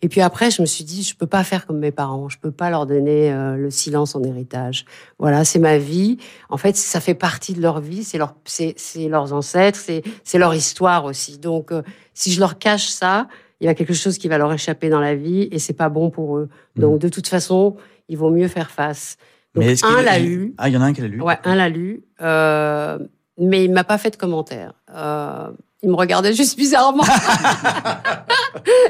[0.01, 2.29] et puis après, je me suis dit, je peux pas faire comme mes parents.
[2.29, 4.85] Je peux pas leur donner euh, le silence en héritage.
[5.17, 6.17] Voilà, c'est ma vie.
[6.49, 8.03] En fait, ça fait partie de leur vie.
[8.03, 9.79] C'est leur, c'est, c'est leurs ancêtres.
[9.79, 11.39] C'est, c'est leur histoire aussi.
[11.39, 11.81] Donc, euh,
[12.13, 13.27] si je leur cache ça,
[13.59, 15.89] il y a quelque chose qui va leur échapper dans la vie et c'est pas
[15.89, 16.49] bon pour eux.
[16.75, 17.75] Donc, de toute façon,
[18.07, 19.17] il vaut mieux faire face.
[19.55, 20.53] Donc, Mais un l'a lu.
[20.57, 22.99] Ah, il y en a un qui l'a lu Ouais, un l'a lu, euh,
[23.39, 24.73] mais il m'a pas fait de commentaire.
[24.93, 25.49] Euh,
[25.83, 27.03] il me regardait juste bizarrement.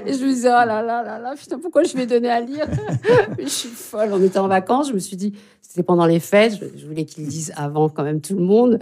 [0.05, 2.39] Et je me disais, oh là là là là, putain, pourquoi je vais donner à
[2.39, 2.65] lire
[3.39, 4.09] Je suis folle.
[4.13, 7.25] On était en vacances, je me suis dit, c'était pendant les fêtes, je, voulais qu'il
[7.25, 8.79] le dise avant quand même tout le monde.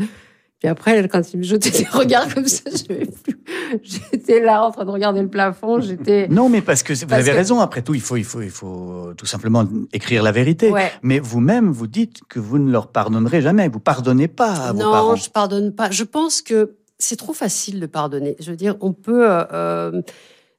[0.59, 3.35] Puis après, quand il me jetait des regards comme ça, je plus
[3.83, 5.81] j'étais là en train de regarder le plafond.
[5.81, 6.27] J'étais.
[6.29, 7.59] Non, mais parce que vous avez raison.
[7.59, 10.71] Après tout, il faut, il faut, il faut tout simplement écrire la vérité.
[11.01, 13.67] Mais vous-même, vous dites que vous ne leur pardonnerez jamais.
[13.67, 15.09] Vous pardonnez pas à vos parents.
[15.09, 15.91] Non, je pardonne pas.
[15.91, 18.35] Je pense que c'est trop facile de pardonner.
[18.39, 19.27] Je veux dire, on peut.
[19.29, 20.01] Euh,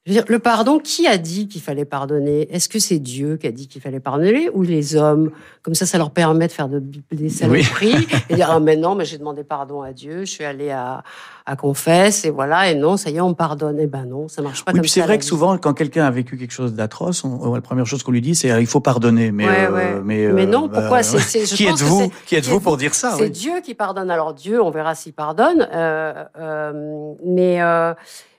[0.09, 2.53] euh le pardon, qui a dit qu'il fallait pardonner?
[2.55, 5.31] Est-ce que c'est Dieu qui a dit qu'il fallait pardonner ou les hommes?
[5.63, 8.95] Comme ça, ça leur permet de faire de, des saloperies et dire ah mais non,
[8.95, 11.03] mais j'ai demandé pardon à Dieu, je suis allé à,
[11.45, 13.79] à confesse et voilà et non, ça y est, on pardonne.
[13.81, 16.11] Eh ben non, ça marche pas oui, comme C'est vrai que souvent, quand quelqu'un a
[16.11, 19.33] vécu quelque chose d'atroce, la première chose qu'on lui dit, c'est il faut pardonner.
[19.33, 23.15] Mais euh, mais, mais non, bah, pourquoi c'est, Qui êtes-vous Qui êtes-vous pour dire ça
[23.19, 24.11] C'est Dieu qui pardonne.
[24.11, 25.67] Alors Dieu, on verra s'il pardonne.
[25.73, 27.95] Euh, euh, mais euh,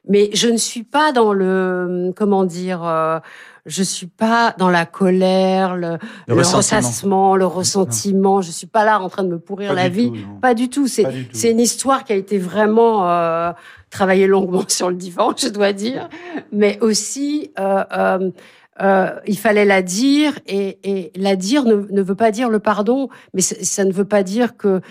[0.10, 2.84] mais je ne suis pas dans le comment dire.
[2.84, 3.20] Euh,
[3.68, 5.98] je suis pas dans la colère, le,
[6.28, 8.42] le, ressassement, le ressentiment.
[8.42, 10.12] Je suis pas là en train de me pourrir la vie.
[10.42, 10.88] pas du tout.
[10.88, 13.52] C'est c'est une histoire qui a été vraiment euh,
[13.90, 16.10] travaillée longuement sur le divan, je dois dire,
[16.52, 17.52] mais aussi.
[17.60, 18.32] Euh, euh,
[18.80, 22.60] euh, il fallait la dire et, et la dire ne, ne, veut pas dire le
[22.60, 24.82] pardon, mais ça ne veut pas dire que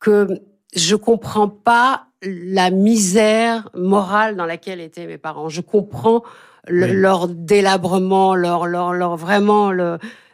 [0.00, 0.40] que
[0.74, 5.48] je comprends pas la misère morale dans laquelle étaient mes parents.
[5.48, 6.22] Je comprends
[6.66, 9.70] leur délabrement, leur, leur, leur vraiment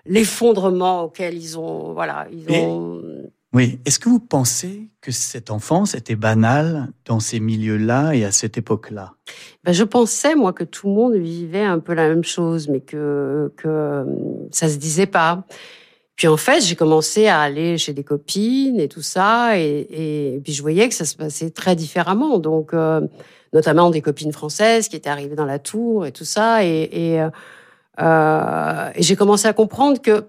[0.07, 3.03] l'effondrement auquel ils ont, voilà, ils ont.
[3.53, 3.81] oui.
[3.85, 8.57] Est-ce que vous pensez que cette enfance était banale dans ces milieux-là et à cette
[8.57, 9.15] époque-là?
[9.65, 12.81] Ben, je pensais moi que tout le monde vivait un peu la même chose, mais
[12.81, 14.07] que que
[14.53, 15.45] ça se disait pas.
[16.21, 20.53] Puis en fait, j'ai commencé à aller chez des copines et tout ça, et, puis
[20.53, 22.39] je voyais que ça se passait très différemment.
[22.39, 23.01] Donc, euh,
[23.55, 27.31] notamment des copines françaises qui étaient arrivées dans la tour et tout ça, et, euh,
[28.03, 30.27] euh j'ai commencé à comprendre que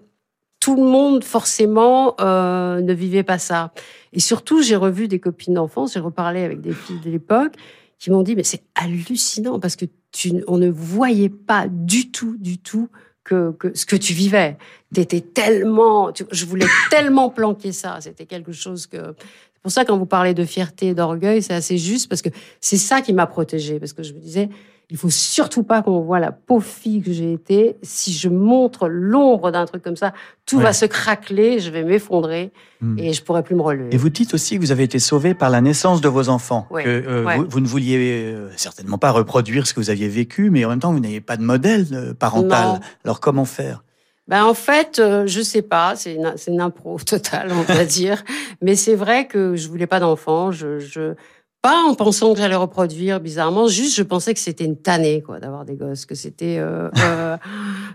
[0.60, 3.74] tout le monde forcément ne vivait pas ça.
[4.14, 7.52] Et surtout, j'ai revu des copines d'enfance, j'ai reparlé avec des filles de l'époque
[7.98, 12.38] qui m'ont dit mais c'est hallucinant parce que tu, on ne voyait pas du tout,
[12.38, 12.88] du tout
[13.24, 14.56] que, que ce que tu vivais.
[14.92, 17.98] T'étais tellement, je voulais tellement planquer ça.
[18.00, 18.98] C'était quelque chose que.
[18.98, 22.76] C'est pour ça quand vous parlez de fierté d'orgueil, c'est assez juste parce que c'est
[22.76, 24.48] ça qui m'a protégée parce que je me disais,
[24.90, 27.76] il faut surtout pas qu'on voit la pauvre fille que j'ai été.
[27.82, 30.12] Si je montre l'ombre d'un truc comme ça,
[30.44, 32.52] tout va se craqueler, je vais m'effondrer
[32.82, 32.98] hmm.
[32.98, 33.88] et je pourrai plus me relever.
[33.92, 36.66] Et vous dites aussi que vous avez été sauvé par la naissance de vos enfants,
[36.70, 37.96] que euh, vous, ne vouliez
[38.34, 41.20] euh, certainement pas reproduire ce que vous aviez vécu, mais en même temps vous n'avez
[41.22, 42.80] pas de modèle euh, parental.
[43.04, 43.82] Alors comment faire?
[44.28, 48.24] Ben en fait, je sais pas, c'est une, une impro totale, on va dire.
[48.60, 50.52] Mais c'est vrai que je voulais pas d'enfants.
[50.52, 51.14] Je, je,
[51.62, 55.38] pas en pensant que j'allais reproduire bizarrement, juste je pensais que c'était une tannée quoi
[55.38, 57.36] d'avoir des gosses, que c'était euh, euh,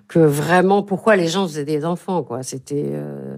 [0.08, 2.44] que vraiment pourquoi les gens faisaient des enfants quoi.
[2.44, 3.36] C'était euh...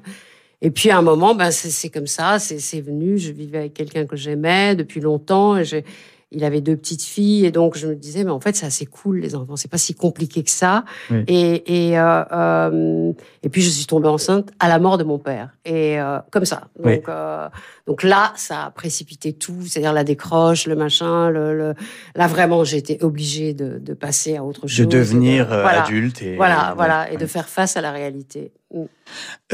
[0.61, 3.17] et puis à un moment ben c'est comme ça, c'est venu.
[3.17, 5.83] Je vivais avec quelqu'un que j'aimais depuis longtemps et j'ai
[6.31, 8.85] il avait deux petites filles et donc je me disais mais en fait c'est assez
[8.85, 10.85] cool les enfants c'est pas si compliqué que ça.
[11.27, 15.17] Et et euh, euh, et puis je suis tombée enceinte à la mort de mon
[15.17, 15.49] père.
[15.65, 16.67] Et euh, comme ça.
[16.83, 17.47] Donc euh,
[17.87, 21.73] donc là ça a précipité tout c'est-à-dire la décroche le machin le, le...
[22.15, 26.21] là vraiment j'ai été obligée de, de passer à autre chose de devenir euh, adulte
[26.21, 27.11] et voilà voilà.
[27.11, 28.51] et de faire face à la réalité.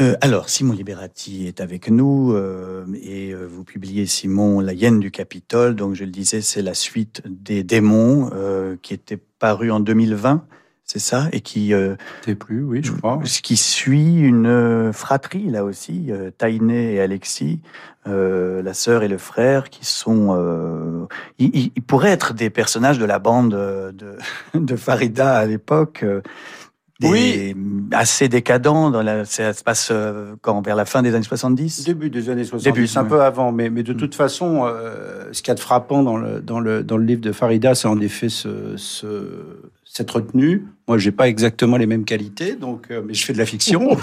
[0.00, 5.00] Euh, alors, Simon Liberati est avec nous euh, et euh, vous publiez, Simon, La hyène
[5.00, 5.74] du Capitole.
[5.74, 8.30] Donc, je le disais, c'est la suite des démons
[8.82, 10.44] qui était paru en 2020,
[10.84, 11.28] c'est ça?
[11.32, 11.72] Et qui.
[12.22, 13.20] T'es plus, oui, je crois.
[13.42, 17.60] Qui suit une fratrie, là aussi, Tainé et Alexis,
[18.04, 21.08] la sœur et le frère, qui sont.
[21.38, 24.18] Ils, pourraient être des personnages de la bande de,
[24.54, 26.04] de Farida à l'époque
[27.02, 27.54] oui.
[27.92, 28.90] assez décadent.
[28.90, 32.30] Dans la, ça se passe euh, quand vers la fin des années 70 Début des
[32.30, 33.52] années 70, Début, un peu avant.
[33.52, 33.96] Mais, mais de mm.
[33.96, 37.04] toute façon, euh, ce qu'il y a de frappant dans le, dans le, dans le
[37.04, 39.06] livre de Farida, c'est en effet ce, ce,
[39.84, 40.66] cette retenue.
[40.88, 43.96] Moi, j'ai pas exactement les mêmes qualités, donc, euh, mais je fais de la fiction.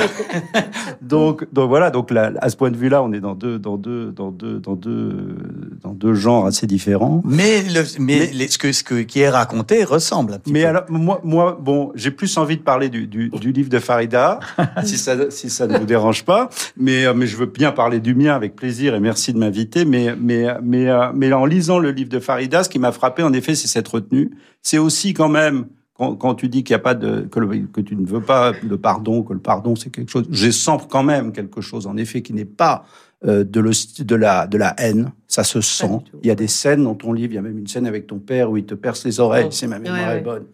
[1.02, 1.90] donc, donc voilà.
[1.90, 4.58] Donc là, à ce point de vue-là, on est dans deux, dans deux, dans deux,
[4.58, 5.36] dans deux,
[5.82, 7.20] dans deux genres assez différents.
[7.26, 10.32] Mais, le, mais, ce que ce que qui est raconté ressemble.
[10.32, 13.52] Un petit mais alors, moi, moi, bon, j'ai plus envie de parler du, du, du
[13.52, 14.40] livre de Farida,
[14.84, 16.48] si ça, si ça ne vous dérange pas.
[16.78, 19.84] Mais, euh, mais je veux bien parler du mien avec plaisir et merci de m'inviter.
[19.84, 23.22] Mais, mais, mais, euh, mais en lisant le livre de Farida, ce qui m'a frappé,
[23.22, 24.30] en effet, c'est cette retenue.
[24.62, 25.66] C'est aussi quand même
[25.98, 29.24] quand, tu dis qu'il n'y a pas de que, tu ne veux pas le pardon,
[29.24, 32.32] que le pardon c'est quelque chose, je sens quand même quelque chose en effet qui
[32.32, 32.84] n'est pas
[33.26, 33.60] euh, de,
[34.04, 35.10] de, la, de la haine.
[35.26, 35.90] Ça se sent.
[36.22, 38.06] Il y a des scènes dans ton livre, il y a même une scène avec
[38.06, 39.50] ton père où il te perce les oreilles, oh.
[39.50, 40.44] c'est ma mémoire est bonne,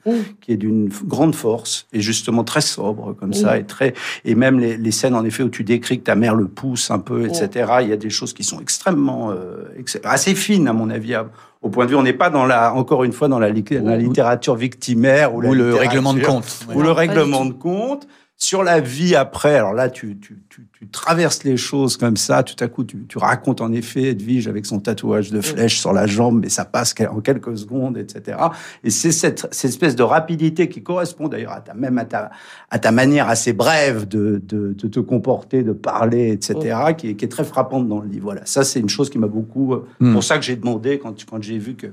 [0.41, 3.93] qui est d'une grande force et justement très sobre comme ça et très
[4.25, 6.91] et même les, les, scènes en effet où tu décris que ta mère le pousse
[6.91, 7.71] un peu, etc.
[7.83, 9.67] Il y a des choses qui sont extrêmement euh,
[10.03, 11.15] assez fines à mon avis.
[11.61, 13.97] au point de vue, on n'est pas dans la, encore une fois, dans la, la
[13.97, 16.67] littérature victimaire ou, le règlement de compte.
[16.75, 19.55] Ou le règlement de compte sur la vie après.
[19.55, 22.43] Alors là, tu, tu, tu, tu, traverses les choses comme ça.
[22.43, 25.93] Tout à coup, tu, tu racontes en effet Edwige avec son tatouage de flèche sur
[25.93, 28.39] la jambe, mais ça passe en quelques secondes, etc.
[28.83, 32.31] Et c'est cette, cette, espèce de rapidité qui correspond d'ailleurs à ta, même à ta,
[32.71, 37.15] à ta manière assez brève de, de, de te comporter, de parler, etc., qui, est,
[37.15, 38.25] qui, est, très frappante dans le livre.
[38.25, 39.75] Voilà, ça c'est une chose qui m'a beaucoup.
[40.01, 40.13] Hmm.
[40.13, 41.87] Pour ça que j'ai demandé quand, quand j'ai vu que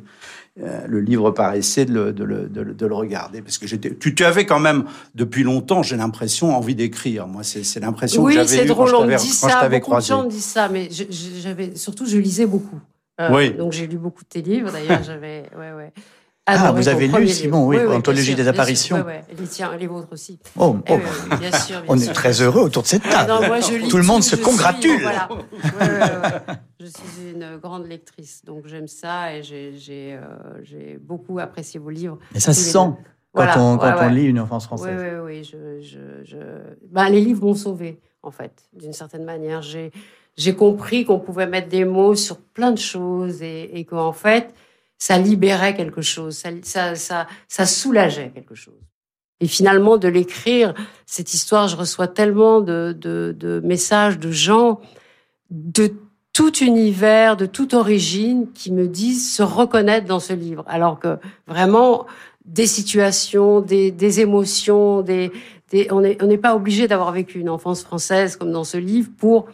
[0.60, 3.42] euh, le livre paraissait de le, de le, de le, regarder.
[3.42, 4.84] Parce que j'étais, tu, tu avais quand même,
[5.16, 7.26] depuis longtemps, j'ai l'impression, envie d'écrire.
[7.28, 10.10] Moi, c'est, l'impression que j'avais eue quand je t'avais, quand je t'avais croisé.
[10.10, 10.90] gens disent ça, mais
[11.42, 12.80] j'avais, surtout, je lisais beaucoup.
[13.22, 13.54] Euh, oui.
[13.54, 14.72] Donc, j'ai lu beaucoup de tes livres.
[14.72, 15.94] D'ailleurs, j'avais, ouais, ouais.
[16.48, 18.98] Ah, vous avez lu Simon, oui, oui, Anthologie des apparitions.
[18.98, 20.40] Oui, oui, les tiens, les vôtres aussi.
[20.58, 20.84] Oh, oh.
[20.90, 23.30] Eh bien sûr, bien on est très heureux autour de cette table.
[23.30, 24.98] non, moi, je lis tout le monde se congratule.
[24.98, 25.30] Suis, voilà.
[26.80, 32.18] je suis une grande lectrice, donc j'aime ça et j'ai euh, beaucoup apprécié vos livres.
[32.34, 32.98] Et ça se sent quand,
[33.34, 33.62] voilà.
[33.62, 34.98] on, quand on lit une enfance française.
[35.00, 35.44] Oui, oui, oui.
[35.44, 36.38] Je, je, je...
[36.90, 39.62] Ben, les livres m'ont sauvé, en fait, d'une certaine manière.
[39.62, 44.56] J'ai compris qu'on pouvait mettre des mots sur plein de choses et, et qu'en fait,
[45.02, 48.80] ça libérait quelque chose, ça, ça, ça, soulageait quelque chose.
[49.40, 50.76] Et finalement, de l'écrire,
[51.08, 54.80] cette histoire, je reçois tellement de, de, de, messages de gens
[55.50, 55.92] de
[56.34, 60.64] tout univers, de toute origine, qui me disent se reconnaître dans ce livre.
[60.68, 62.06] Alors que vraiment,
[62.46, 65.32] des situations, des, des émotions, des,
[65.72, 69.48] des on n'est pas obligé d'avoir vécu une enfance française comme dans ce livre pour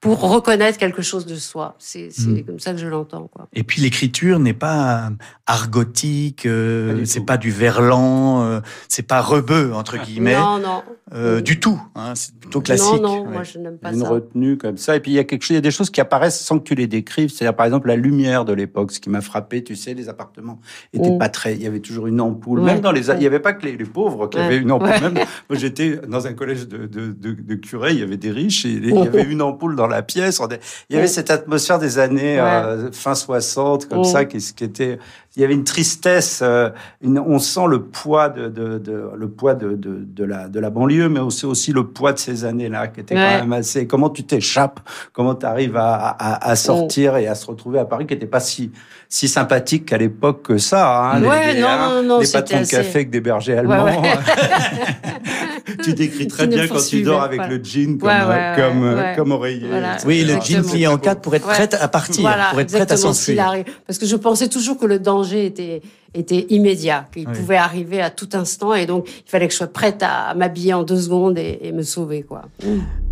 [0.00, 1.74] pour reconnaître quelque chose de soi.
[1.78, 2.44] C'est hmm.
[2.44, 3.30] comme ça que je l'entends.
[3.54, 5.10] Et puis l'écriture n'est pas
[5.46, 10.36] argotique, euh, c'est pas du verlan, euh, c'est pas rebeu entre guillemets.
[10.36, 10.82] Non, non.
[11.14, 11.80] Euh, du tout.
[11.94, 13.00] Hein, c'est plutôt classique.
[13.00, 14.06] Non, non, moi je n'aime pas une ça.
[14.06, 14.96] Une retenue comme ça.
[14.96, 16.58] Et puis il y a quelque chose, il y a des choses qui apparaissent sans
[16.58, 17.30] que tu les décrives.
[17.30, 19.64] C'est-à-dire par exemple la lumière de l'époque, ce qui m'a frappé.
[19.64, 20.60] Tu sais, les appartements
[20.92, 21.18] étaient hmm.
[21.18, 21.54] pas très.
[21.54, 22.60] Il y avait toujours une ampoule.
[22.60, 24.88] Même dans les, il y avait pas que les, pauvres qui avaient une ampoule.
[24.88, 28.30] Même moi j'étais dans un collège de, de, de, de curés, il y avait des
[28.30, 30.40] riches et il y avait une ampoule dans la la pièce.
[30.88, 34.98] Il y avait cette atmosphère des années euh, fin 60, comme ça, qui, qui, était.
[35.36, 36.40] Il y avait une tristesse.
[36.42, 36.70] Euh,
[37.04, 38.82] on sent le poids de,
[39.14, 42.44] le poids de, de, la, de la banlieue, mais aussi aussi le poids de ces
[42.44, 43.86] années-là, qui était quand même assez.
[43.86, 44.80] Comment tu t'échappes
[45.12, 48.40] Comment tu arrives à, à, sortir et à se retrouver à Paris, qui n'était pas
[48.40, 48.70] si
[49.08, 51.12] si sympathique qu'à l'époque que ça.
[51.12, 53.86] Hein, ouais, les, non, non, non, les patrons de café avec des bergers allemands.
[55.82, 58.10] tu décris très bien quand tu dors avec le jean comme,
[58.56, 59.68] comme, comme oreiller.
[60.06, 62.96] Oui, le jean plié en quatre pour être prête à partir, pour être prête à
[62.96, 63.64] s'enfuir.
[63.86, 65.82] Parce que je pensais toujours que le danger était
[66.16, 69.66] était immédiat, qu'il pouvait arriver à tout instant, et donc il fallait que je sois
[69.66, 72.42] prête à m'habiller en deux secondes et, me sauver, quoi.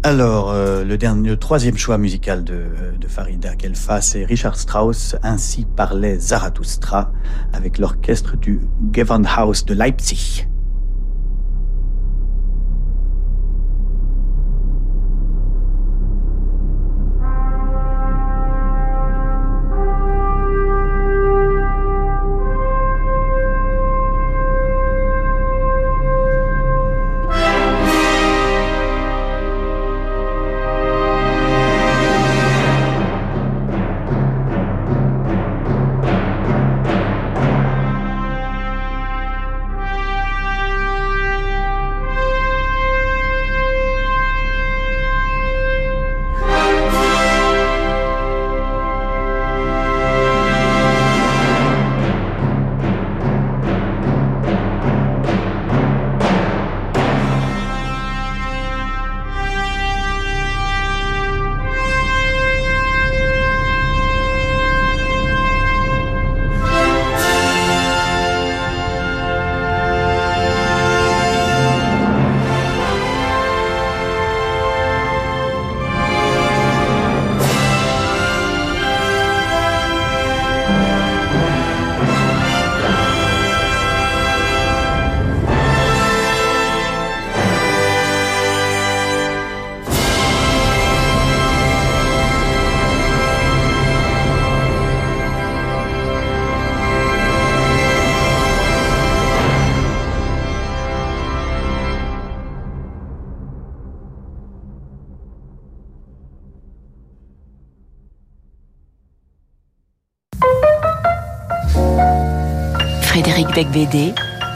[0.03, 2.65] Alors, euh, le dernier, le troisième choix musical de,
[2.99, 7.13] de Farida Kelfa, c'est Richard Strauss, ainsi parlait Zarathustra,
[7.53, 8.61] avec l'orchestre du
[8.93, 10.47] Gewandhaus de Leipzig.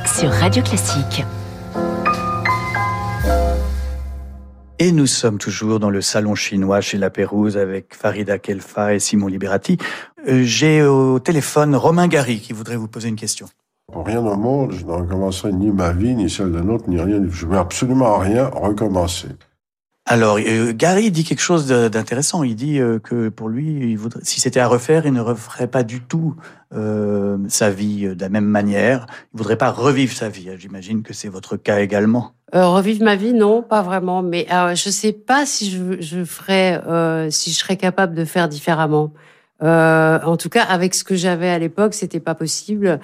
[0.07, 1.25] Sur Radio Classique.
[4.79, 9.01] Et nous sommes toujours dans le salon chinois chez La Pérouse avec Farida Kelfa et
[9.01, 9.77] Simon Liberati.
[10.29, 13.49] Euh, j'ai au téléphone Romain Gary qui voudrait vous poser une question.
[13.93, 17.01] Pour rien au monde, je ne recommencerai ni ma vie, ni celle d'un autre, ni
[17.01, 17.21] rien.
[17.29, 19.31] Je ne veux absolument rien recommencer.
[20.11, 22.43] Alors, euh, Gary dit quelque chose d'intéressant.
[22.43, 26.01] Il dit euh, que pour lui, si c'était à refaire, il ne referait pas du
[26.01, 26.35] tout
[26.75, 29.07] euh, sa vie de la même manière.
[29.35, 30.49] Il voudrait pas revivre sa vie.
[30.57, 32.33] J'imagine que c'est votre cas également.
[32.55, 34.23] Revivre ma vie, non, pas vraiment.
[34.23, 36.81] Mais je sais pas si je, ferais,
[37.31, 39.13] si je serais capable de faire différemment.
[39.61, 42.99] en tout cas, avec ce que j'avais à l'époque, c'était pas possible.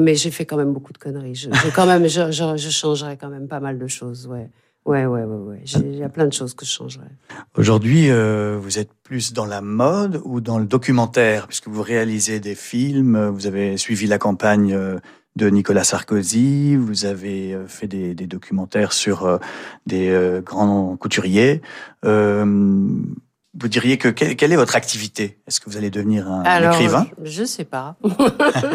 [0.00, 1.34] mais j'ai fait quand même beaucoup de conneries.
[1.34, 4.28] Je, quand même, je changerais quand même pas mal de choses.
[4.28, 4.48] Ouais.
[4.86, 5.62] Ouais, ouais, ouais, ouais.
[5.76, 7.10] Il y a plein de choses que je changerais.
[7.56, 12.40] Aujourd'hui, euh, vous êtes plus dans la mode ou dans le documentaire, puisque vous réalisez
[12.40, 14.98] des films, vous avez suivi la campagne euh,
[15.36, 19.38] de Nicolas Sarkozy, vous avez euh, fait des, des documentaires sur euh,
[19.86, 21.60] des grands couturiers.
[22.02, 25.40] vous diriez que quelle, est votre activité?
[25.46, 27.06] Est-ce que vous allez devenir un, Alors, écrivain?
[27.22, 27.96] Je, je sais pas.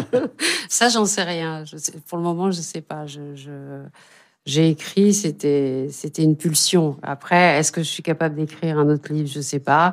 [0.68, 1.64] Ça, j'en sais rien.
[1.64, 3.06] Je sais, pour le moment, je sais pas.
[3.06, 3.34] je...
[3.34, 3.82] je
[4.46, 6.96] j'ai écrit, c'était c'était une pulsion.
[7.02, 9.28] Après, est-ce que je suis capable d'écrire un autre livre?
[9.28, 9.92] Je sais pas.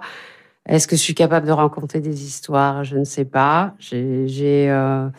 [0.68, 2.84] Est-ce que je suis capable de raconter des histoires?
[2.84, 3.74] Je ne sais pas.
[3.80, 5.10] J'ai euh...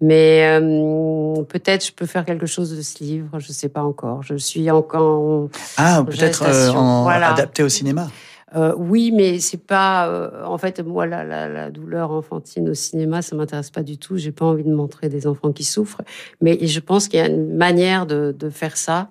[0.00, 3.38] mais euh, peut-être je peux faire quelque chose de ce livre.
[3.38, 4.22] Je sais pas encore.
[4.22, 8.08] Je suis encore ah peut-être euh, adapté au cinéma.
[8.56, 10.08] Euh, oui, mais c'est pas.
[10.08, 13.96] Euh, en fait, moi, la, la, la, douleur enfantine au cinéma, ça m'intéresse pas du
[13.96, 14.16] tout.
[14.16, 16.02] J'ai pas envie de montrer des enfants qui souffrent.
[16.40, 19.08] Mais je pense qu'il y a une manière de, de faire ça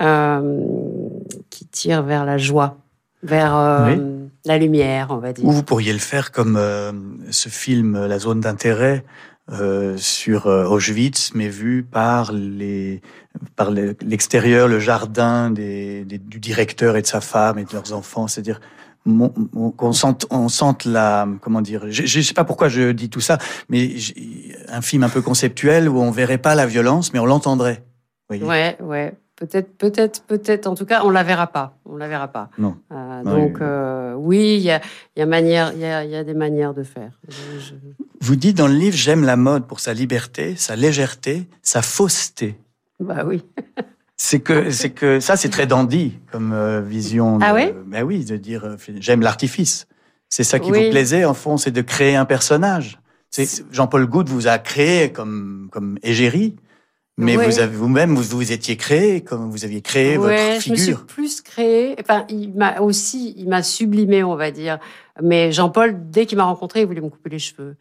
[0.00, 0.60] euh,
[1.50, 2.78] qui tire vers la joie,
[3.22, 3.96] vers euh,
[4.44, 5.44] la lumière, on va dire.
[5.44, 6.90] Ou vous pourriez le faire comme euh,
[7.30, 9.04] ce film La zone d'intérêt
[9.52, 13.02] euh, sur euh, Auschwitz, mais vu par les
[13.56, 17.92] par l'extérieur, le jardin des, des, du directeur et de sa femme et de leurs
[17.92, 18.60] enfants, c'est-à-dire
[19.04, 23.20] qu'on sente, on sente la, comment dire, je, je sais pas pourquoi je dis tout
[23.20, 23.38] ça,
[23.68, 23.96] mais
[24.68, 27.84] un film un peu conceptuel où on verrait pas la violence, mais on l'entendrait.
[28.30, 29.12] Ouais, ouais.
[29.36, 30.68] Peut-être, peut-être, peut-être.
[30.68, 31.76] En tout cas, on la verra pas.
[31.84, 32.50] On la verra pas.
[32.56, 32.76] Non.
[32.92, 34.80] Euh, donc euh, oui, il y a,
[35.16, 37.18] y a manière, il y a, y a, des manières de faire.
[37.28, 37.74] Je...
[38.20, 42.56] Vous dites dans le livre, j'aime la mode pour sa liberté, sa légèreté, sa fausseté.
[43.00, 43.44] Bah oui.
[44.16, 47.38] c'est que, c'est que ça, c'est très dandy comme euh, vision.
[47.38, 47.72] De, ah oui.
[47.86, 49.88] Ben oui, de dire j'aime l'artifice.
[50.28, 50.84] C'est ça qui oui.
[50.84, 53.00] vous plaisait, en fond, c'est de créer un personnage.
[53.72, 56.54] Jean-Paul Goude vous a créé comme comme égérie.
[57.16, 57.46] Mais ouais.
[57.46, 60.76] vous avez vous-même, vous vous étiez créé, comme vous aviez créé ouais, votre figure.
[60.76, 61.94] Je me suis plus créé.
[62.00, 64.78] Enfin, il m'a aussi, il m'a sublimé, on va dire.
[65.22, 67.76] Mais Jean-Paul, dès qu'il m'a rencontré, il voulait me couper les cheveux.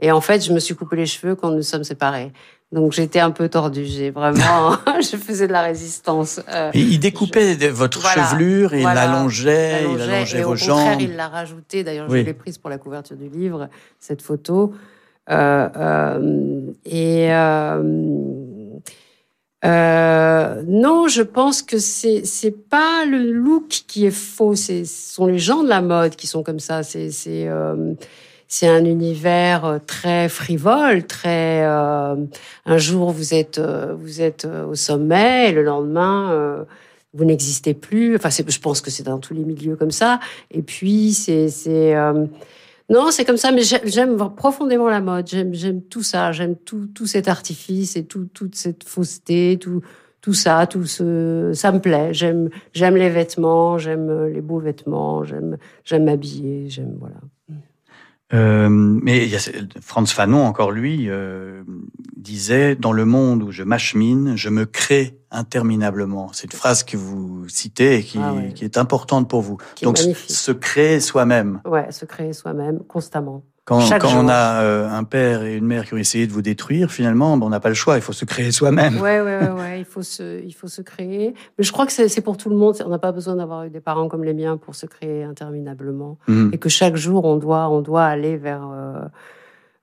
[0.00, 2.32] Et en fait, je me suis coupé les cheveux quand nous sommes séparés.
[2.72, 3.84] Donc j'étais un peu tordue.
[3.84, 6.40] J'ai vraiment, je faisais de la résistance.
[6.48, 7.66] Euh, et il découpait je...
[7.66, 10.78] votre voilà, chevelure, et voilà, il l'allongeait, il allongeait vos jambes.
[10.78, 11.84] Au contraire, il l'a rajouté.
[11.84, 12.20] D'ailleurs, oui.
[12.20, 13.68] je l'ai prise pour la couverture du livre,
[13.98, 14.72] cette photo.
[15.28, 17.28] Euh, euh, et
[19.64, 25.14] euh, non, je pense que c'est c'est pas le look qui est faux, c'est ce
[25.14, 26.82] sont les gens de la mode qui sont comme ça.
[26.82, 27.94] C'est c'est euh,
[28.48, 31.62] c'est un univers très frivole, très.
[31.64, 32.16] Euh,
[32.64, 36.64] un jour vous êtes euh, vous êtes au sommet, et le lendemain euh,
[37.12, 38.16] vous n'existez plus.
[38.16, 40.20] Enfin, je pense que c'est dans tous les milieux comme ça.
[40.50, 42.24] Et puis c'est c'est euh,
[42.90, 45.28] non, c'est comme ça, mais j'aime profondément la mode.
[45.28, 46.32] J'aime, tout ça.
[46.32, 51.78] J'aime tout, cet artifice et tout, toute cette fausseté, tout, ça, tout ce, ça me
[51.78, 52.12] plaît.
[52.12, 57.20] J'aime, les vêtements, j'aime les beaux vêtements, j'aime, j'aime m'habiller, j'aime, voilà.
[58.32, 59.28] Euh, mais
[59.80, 61.62] Franz Fanon, encore lui, euh,
[62.16, 66.30] disait dans le monde où je m'achemine, je me crée interminablement.
[66.32, 68.52] C'est une phrase que vous citez et qui, ah ouais.
[68.52, 69.58] qui est importante pour vous.
[69.74, 71.60] Qui Donc se créer soi-même.
[71.64, 73.42] Ouais, se créer soi-même constamment.
[73.70, 76.90] Quand, on a euh, un père et une mère qui ont essayé de vous détruire,
[76.90, 77.96] finalement, ben, on n'a pas le choix.
[77.96, 79.00] Il faut se créer soi-même.
[79.00, 79.78] Ouais, ouais, ouais, ouais.
[79.78, 81.34] Il faut se, il faut se créer.
[81.56, 82.76] Mais je crois que c'est pour tout le monde.
[82.84, 86.18] On n'a pas besoin d'avoir eu des parents comme les miens pour se créer interminablement.
[86.26, 86.50] Mhm.
[86.52, 88.68] Et que chaque jour, on doit, on doit aller vers.
[88.72, 89.02] Euh,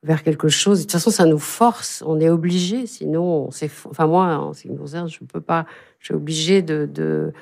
[0.07, 0.79] vers quelque chose.
[0.79, 2.01] De toute façon, ça nous force.
[2.07, 2.87] On est obligé.
[2.87, 3.69] Sinon, c'est.
[3.89, 5.65] Enfin, moi, en ce qui me concerne, je ne peux pas.
[5.99, 7.33] Je suis obligée de, de,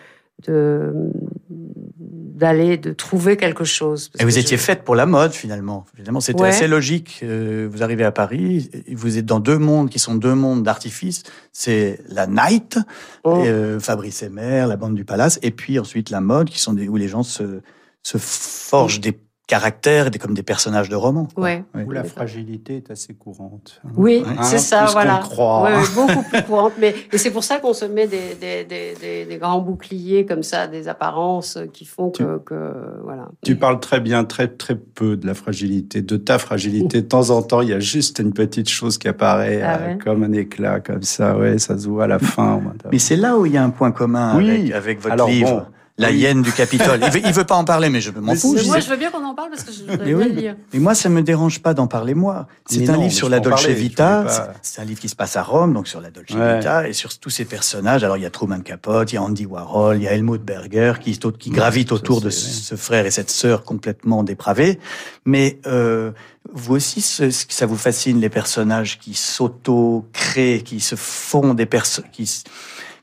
[1.50, 4.12] d'aller de trouver quelque chose.
[4.20, 4.62] Et vous étiez je...
[4.62, 5.86] faite pour la mode finalement.
[5.96, 6.50] Finalement, c'était Ouais.
[6.50, 7.22] assez logique.
[7.24, 11.24] Euh, vous arrivez à Paris, vous êtes dans deux mondes qui sont deux mondes d'artifice.
[11.54, 12.78] C'est la night,
[13.24, 13.42] Oh.
[13.44, 16.74] et, euh, Fabrice Emmer, la bande du Palace, et puis ensuite la mode, qui sont
[16.74, 17.62] des où les gens se
[18.04, 19.18] se forgent des
[19.48, 21.28] caractères, des, comme des personnages de romans.
[21.34, 21.44] quoi.
[21.44, 21.64] Ouais.
[21.76, 21.84] Ouais.
[21.84, 23.80] Où la fragilité est assez courante.
[23.96, 25.18] Oui, Hein, c'est ça, plus qu'on voilà.
[25.18, 25.64] croit.
[25.64, 26.74] Ouais, beaucoup plus courante.
[26.80, 30.26] Mais et c'est pour ça qu'on se met des, des, des, des, des grands boucliers
[30.26, 32.72] comme ça, des apparences qui font que, que
[33.04, 33.30] voilà.
[33.44, 37.02] Tu parles très bien, très très peu de la fragilité, de ta fragilité.
[37.04, 39.88] De temps en temps, il y a juste une petite chose qui apparaît Ah euh,
[39.94, 41.38] ouais comme un éclat, comme ça.
[41.38, 42.62] Ouais, ça se voit à la fin.
[42.92, 44.50] Mais c'est là où il y a un point commun Oui.
[44.50, 45.50] avec, avec votre Alors, livre.
[45.52, 45.66] bon,
[45.98, 46.18] La oui.
[46.18, 47.00] hyène du Capitole.
[47.06, 48.54] Il veut, il veut pas en parler, mais je m'en fous.
[48.66, 50.24] Moi, je veux bien qu'on en parle parce que je voudrais Mais bien oui.
[50.28, 50.56] le lire.
[50.74, 52.48] Mais moi, ça me dérange pas d'en parler moi.
[52.66, 54.26] C'est un non, livre sur la Dolce parler, Vita.
[54.28, 56.58] C'est pas- c'est un livre qui se passe à Rome, donc sur la Dolce Ouais.
[56.58, 58.04] Vita et sur tous ces personnages.
[58.04, 60.42] Alors il y a Truman Capote, il y a Andy Warhol, il y a Helmut
[60.44, 64.80] Berger qui, qui gravitent autour de ce frère et cette sœur complètement dépravés.
[65.24, 66.12] Mais euh,
[66.52, 71.66] vous aussi, ce, ce- ça vous fascine les personnages qui s'auto-créent, qui se font des
[71.66, 72.44] personnes, qui,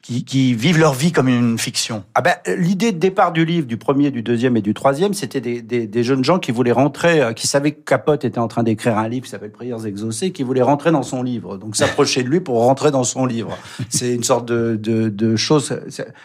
[0.03, 2.03] qui, qui vivent leur vie comme une fiction.
[2.17, 5.41] Ah ben, l'idée de départ du livre, du premier, du deuxième et du troisième, c'était
[5.41, 8.49] des, des, des jeunes gens qui voulaient rentrer, euh, qui savaient que Capote était en
[8.49, 11.57] train d'écrire un livre qui s'appelle Prières exaucées, qui voulaient rentrer dans son livre.
[11.57, 13.57] Donc s'approcher de lui pour rentrer dans son livre.
[13.91, 15.73] C'est une sorte de, de, de chose.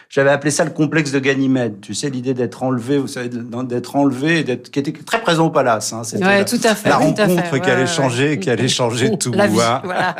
[0.08, 1.80] J'avais appelé ça le complexe de Ganymède.
[1.80, 5.50] Tu sais, l'idée d'être enlevé, vous savez, d'être enlevé, d'être, qui était très présent au
[5.50, 5.92] palace.
[5.92, 6.02] Hein.
[6.02, 6.88] C'était Ouais, la, tout à fait.
[6.88, 7.22] la tout à fait.
[7.26, 8.38] rencontre qui Ouais, allait ouais, changer, ouais.
[8.40, 9.30] qui allait changer tout.
[9.32, 9.80] La vie, hein.
[9.84, 10.16] voilà.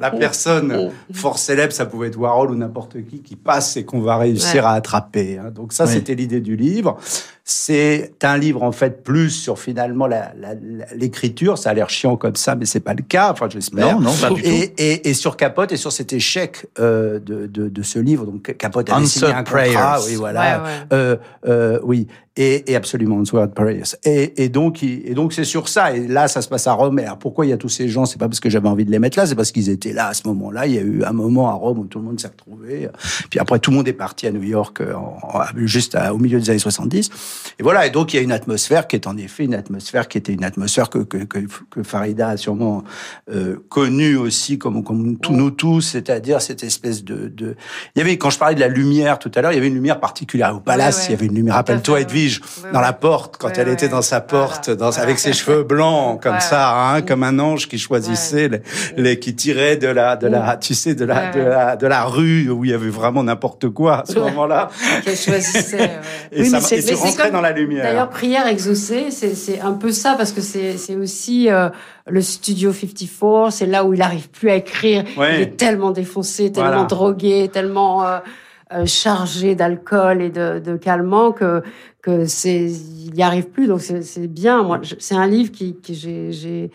[0.00, 4.00] la personne fort célèbre, ça pouvait être Warhol ou n'importe qui, qui passe et qu'on
[4.00, 4.68] va réussir Ouais.
[4.70, 5.38] à attraper.
[5.38, 5.50] hein.
[5.50, 5.92] Donc ça, Oui.
[5.92, 6.98] c'était l'idée du livre.
[7.44, 11.58] C'est un livre en fait plus sur finalement la- la- la- l'écriture.
[11.58, 13.32] Ça a l'air chiant comme ça, mais c'est pas le cas.
[13.32, 13.94] Enfin, j'espère.
[13.96, 14.48] Non, non, pas du tout.
[14.48, 18.26] Et, et, et sur Capote et sur cet échec euh, de, de, de ce livre.
[18.26, 19.52] Donc Capote Answered signé un contrat.
[19.52, 20.06] Prayers.
[20.10, 20.40] Oui, voilà.
[20.62, 20.70] Ouais, ouais.
[20.92, 21.16] Euh,
[21.46, 23.82] euh, oui, et, et absolument, Answered Prayers.
[24.04, 25.94] Et, et donc, il- et donc c'est sur ça.
[25.96, 26.98] Et là, ça se passe à Rome.
[27.00, 28.04] Et alors, pourquoi il y a tous ces gens?
[28.06, 30.06] C'est pas parce que j'avais envie de les mettre là, c'est parce qu'ils étaient là
[30.08, 30.66] à ce moment-là.
[30.66, 32.88] Il y a eu un moment à Rome où tout le monde s'est retrouvé.
[33.28, 36.14] Puis après, tout le monde est parti à New York, euh, en- en- juste à-
[36.14, 37.10] au milieu des années 70.
[37.58, 37.86] Et voilà.
[37.86, 40.32] Et donc, il y a une atmosphère qui est en effet une atmosphère qui était
[40.32, 41.38] une atmosphère que que, que,
[41.70, 42.84] que Farida a sûrement
[43.32, 47.56] euh, connue aussi, comme comme tous nous tous, c'est-à-dire cette espèce de, de.
[47.94, 49.68] Il y avait quand je parlais de la lumière tout à l'heure, il y avait
[49.68, 50.98] une lumière particulière au palace.
[51.00, 51.04] ouais.
[51.08, 51.54] Il y avait une lumière.
[51.54, 52.72] Rappelle-toi Edwige ouais.
[52.72, 56.40] dans la porte quand elle était dans sa porte, dans, avec ses cheveux blancs comme
[56.40, 58.60] ça, hein, comme un ange qui choisissait les,
[58.96, 62.04] les- qui tirait de la de la tu sais de la de la de la
[62.04, 64.70] rue où il y avait vraiment n'importe quoi à ce moment-là.
[65.04, 65.90] Qu'elle choisissait.
[66.32, 66.80] Et Oui, ça mais
[67.28, 67.82] dans la lumière.
[67.82, 71.68] D'ailleurs, prière exaucée, c'est c'est un peu ça parce que c'est c'est aussi euh,
[72.06, 73.50] le studio 54.
[73.52, 75.04] C'est là où il arrive plus à écrire.
[75.18, 75.34] Ouais.
[75.36, 76.84] Il est tellement défoncé, tellement Voilà.
[76.84, 78.18] drogué, tellement euh,
[78.72, 81.62] euh, chargé d'alcool et de, de calmant que
[82.00, 83.66] que c'est il y arrive plus.
[83.66, 84.62] Donc c'est c'est bien.
[84.62, 86.70] Moi, je- c'est un livre qui que j'ai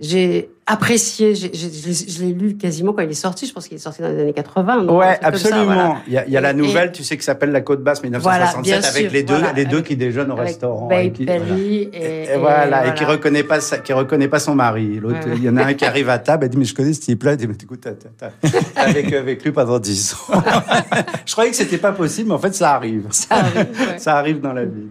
[0.00, 1.34] j'ai apprécié.
[1.34, 1.70] J'ai- j'ai-
[2.08, 3.46] Je l'ai- lu quasiment quand il est sorti.
[3.46, 4.82] Je pense qu'il est sorti dans les années 80.
[4.82, 5.64] donc Ouais, ça, absolument.
[5.66, 5.96] voilà.
[6.08, 7.82] Il y a, il y a la Et- nouvelle, tu sais, qui s'appelle La Côte
[7.84, 10.46] Basse 1967, Voilà, avec sûr, les deux, voilà, les deux avec- qui déjeunent au Avec
[10.48, 10.88] restaurant.
[10.88, 12.06] Babe et qui- Perry voilà.
[12.06, 14.98] et, Et, voilà, et qui reconnaît pas sa- qui reconnaît pas son mari.
[15.00, 16.74] L'autre, Ouais, il y en a un qui arrive à table, elle dit mais je
[16.74, 19.78] connais ce type-là, elle dit mais écoute, t'as, t'as- t'as- t'as vécu avec lui pendant
[19.78, 20.42] 10 ans.
[21.26, 23.06] je croyais que c'était pas possible, mais en fait ça arrive.
[23.10, 23.98] Ça arrive, ouais.
[23.98, 24.88] Ça arrive dans la vie.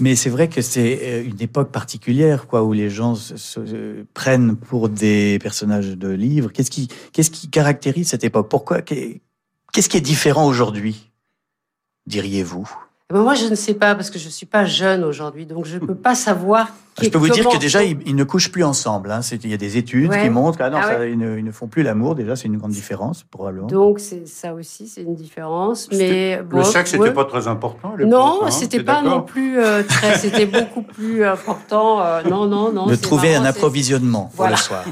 [0.00, 3.64] Mais c'est vrai que c'est euh, une époque particulière, quoi, où les gens se, se-
[3.66, 6.50] se prennent pour des personnages de livres.
[6.52, 8.48] Qu'est-ce qui, qu'est-ce qui caractérise cette époque?
[8.48, 9.20] Pourquoi qu'est-
[9.72, 11.10] Qu'est-ce qui est différent aujourd'hui
[12.06, 12.68] Diriez-vous?
[13.10, 15.78] Ben, moi, je ne sais pas parce que je suis pas jeune aujourd'hui, donc je
[15.78, 16.68] peux pas savoir.
[17.02, 19.10] Je peux vous dire que déjà ils, ils ne couchent plus ensemble.
[19.10, 19.20] Hein.
[19.42, 20.22] Il y a des études Ouais.
[20.22, 21.14] qui montrent que ah Ah ouais.
[21.16, 22.14] ne, font plus l'amour.
[22.14, 23.66] Déjà, c'est une grande différence probablement.
[23.66, 25.88] Donc ça aussi, c'est une différence.
[25.92, 26.98] Mais bon, le sexe ouais.
[27.00, 27.94] n'était pas très important.
[27.98, 30.18] Non, hein, c'était pas non plus euh, très.
[30.24, 32.00] C'était beaucoup plus important.
[32.00, 32.86] euh, non, non, non.
[32.86, 34.52] de trouver marrant, un approvisionnement pour Voilà.
[34.56, 34.84] le soir.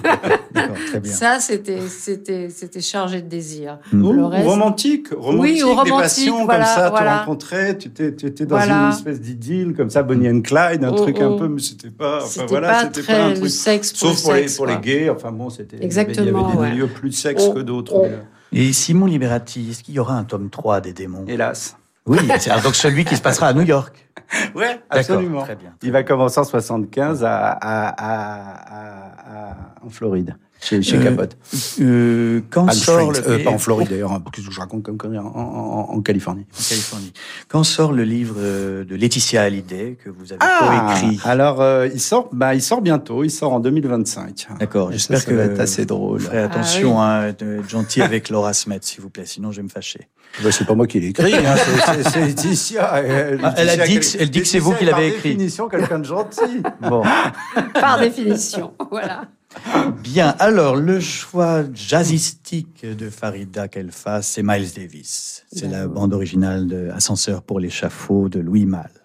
[0.53, 1.13] D'accord, très bien.
[1.23, 3.79] Ça, c'était, c'était, c'était chargé de désir.
[3.93, 4.13] Mm.
[4.13, 7.13] Le reste- romantique, romantique, Oui, ou des romantique, passions voilà, comme ça, voilà.
[7.13, 10.97] tu rencontrais, tu étais, dans une espèce d'idylle comme ça, Bonnie and Clyde, un Mm,
[10.97, 11.39] truc un mm.
[11.39, 13.51] peu, mais c'était pas, enfin C'était voilà, pas c'était très pas un truc.
[13.51, 14.83] sexe pour Sauf le pour, sexe, les, pour les quoi.
[14.83, 15.83] gays, enfin bon, c'était.
[15.85, 16.71] Exactement, Il y avait des ouais.
[16.73, 17.95] milieux plus de sexe On- que d'autres.
[17.95, 21.25] on- mais, Et Simon Liberati, est-ce qu'il y aura un tome 3 des démons?
[21.29, 21.77] Hélas.
[22.05, 24.09] Oui, c'est donc celui qui se passera à New York.
[24.55, 25.43] Ouais, D'accord, absolument.
[25.43, 25.75] très bien.
[25.83, 31.03] Il va commencer en 75 à, à, à, à- à- en Floride, chez, chez Euh,
[31.03, 31.37] Capote.
[31.81, 34.97] Euh, quand sort le euh, pas en Floride d'ailleurs, hein, qu'est-ce que je raconte comme
[34.97, 36.47] connerie, en, en- en Californie.
[36.53, 37.13] en Californie.
[37.49, 41.21] Quand sort le livre de Laetitia Hallyday que vous avez Ah, coécrit?
[41.25, 44.47] alors euh, il sort, bah, il sort bientôt, il sort en 2025.
[44.61, 46.21] D'accord, j'espère ça, ça que va être assez drôle.
[46.21, 49.69] Ferez attention à être gentil avec Laura Smet, s'il vous plaît, sinon je vais me
[49.69, 50.09] fâcher.
[50.43, 51.57] Bah, c'est pas moi qui l'ai écrit, hein,
[52.05, 52.89] c'est- Laetitia.
[52.93, 53.01] Ah,
[53.57, 55.31] elle a Laetitia dit que- elle dit que c'est vous qui l'avez est par écrit.
[55.35, 56.63] définition quelqu'un de gentil.
[56.81, 57.03] Bon,
[57.75, 59.23] Par définition, voilà.
[60.03, 60.35] Bien.
[60.39, 65.45] Alors, le choix jazzistique de Farida Kelfas, c'est Miles Davis.
[65.53, 69.02] C'est la bande originale de Ascenseur pour l'échafaud de Louis Malle.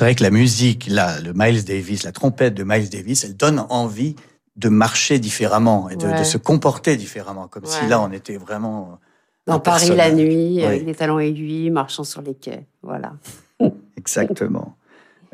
[0.00, 3.36] C'est vrai que la musique, là, le Miles Davis, la trompette de Miles Davis, elle
[3.36, 4.16] donne envie
[4.56, 8.98] de marcher différemment et de, se comporter différemment, comme si là on était vraiment
[9.46, 13.12] dans Paris la nuit, avec les talons aiguilles, marchant sur les quais, voilà.
[13.98, 14.74] Exactement.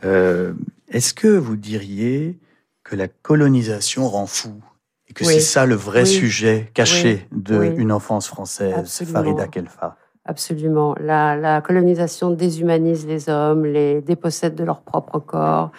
[0.05, 0.53] Euh,
[0.89, 2.37] est-ce que vous diriez
[2.83, 4.61] que la colonisation rend fou
[5.09, 9.97] et que c'est ça le vrai sujet caché d'une enfance française, Farida Kelfa
[10.29, 10.97] Absolument.
[11.01, 15.71] La, la, colonisation déshumanise les hommes, les dépossède de leur propre corps,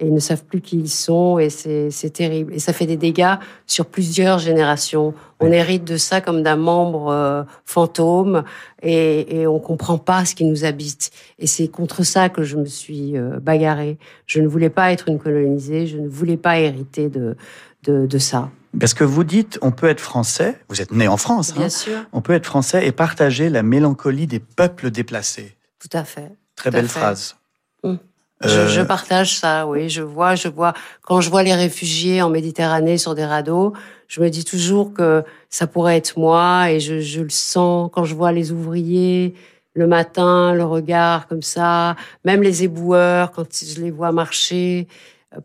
[0.00, 2.52] et ils ne savent plus qui ils sont et c'est terrible.
[2.52, 3.36] Et ça fait des dégâts
[3.66, 5.14] sur plusieurs générations.
[5.38, 8.42] On hérite de ça comme d'un membre euh, fantôme
[8.82, 11.12] et, et on comprend pas ce qui nous habite.
[11.38, 13.98] Et c'est contre ça que je me suis euh, bagarrée.
[14.26, 17.36] Je ne voulais pas être une colonisée, je ne voulais pas hériter de,
[17.84, 18.50] de, de ça.
[18.78, 21.68] Parce que vous dites, on peut être français, vous êtes né en France, Bien hein,
[21.68, 21.98] sûr.
[22.12, 25.56] on peut être français et partager la mélancolie des peuples déplacés.
[25.78, 26.32] Tout à fait.
[26.56, 27.36] Très belle phrase.
[27.82, 27.98] Hum.
[28.40, 29.88] Je, je, euh, partage ça, oui.
[29.88, 30.72] Je vois, je vois.
[31.02, 33.72] Quand je vois les réfugiés en Méditerranée sur des radeaux,
[34.08, 38.04] je me dis toujours que ça pourrait être moi, et je, je le sens quand
[38.04, 39.34] je vois les ouvriers
[39.74, 44.92] le matin, le regard comme ça, même les éboueurs quand je les vois marcher, euh,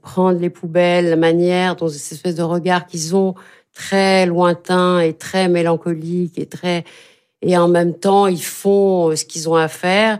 [0.01, 3.35] prendre les poubelles, la manière dont cette espèce de regard qu'ils ont
[3.73, 6.83] très lointain et très mélancolique et très
[7.41, 10.17] et en même temps ils font ce qu'ils ont à faire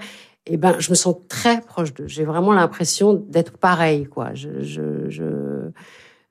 [0.50, 2.08] eh ben, je me sens très proche d'eux.
[2.08, 4.34] J'ai vraiment l'impression d'être pareil, quoi.
[4.34, 5.70] Je, je, je,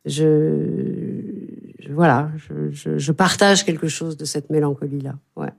[0.06, 2.30] je, voilà,
[2.70, 5.14] je, je, partage quelque chose de cette mélancolie-là.
[5.36, 5.50] Ouais.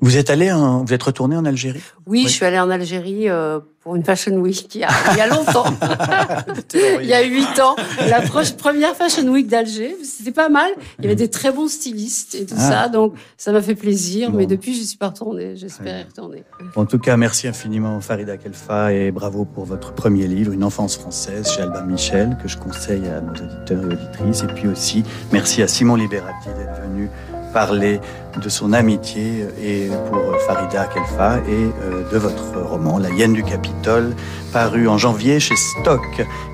[0.00, 1.82] Vous êtes allé, vous êtes retourné en Algérie?
[2.06, 5.18] Oui, je suis allée en Algérie euh, pour une Fashion Week il y a, il
[5.18, 5.64] y a longtemps.
[7.00, 7.74] il y a huit ans.
[8.08, 10.70] La première Fashion Week d'Alger, c'était pas mal.
[10.98, 12.70] Il y avait des très bons stylistes et tout ah.
[12.70, 14.30] ça, donc ça m'a fait plaisir.
[14.32, 15.56] Mais depuis, je suis pas retournée.
[15.56, 16.44] J'espère y retourner.
[16.76, 20.96] En tout cas, merci infiniment Farida Kelfa et bravo pour votre premier livre, Une enfance
[20.96, 24.42] française, chez Albin Michel, que je conseille à nos auditeurs et auditrices.
[24.42, 27.08] Et puis aussi, merci à Simon Liberati d'être venu
[27.52, 28.00] parler
[28.42, 33.42] de son amitié et pour Farida Kelfa et euh, de votre roman La hyène du
[33.42, 34.14] Capitole,
[34.52, 36.00] paru en janvier chez Stock,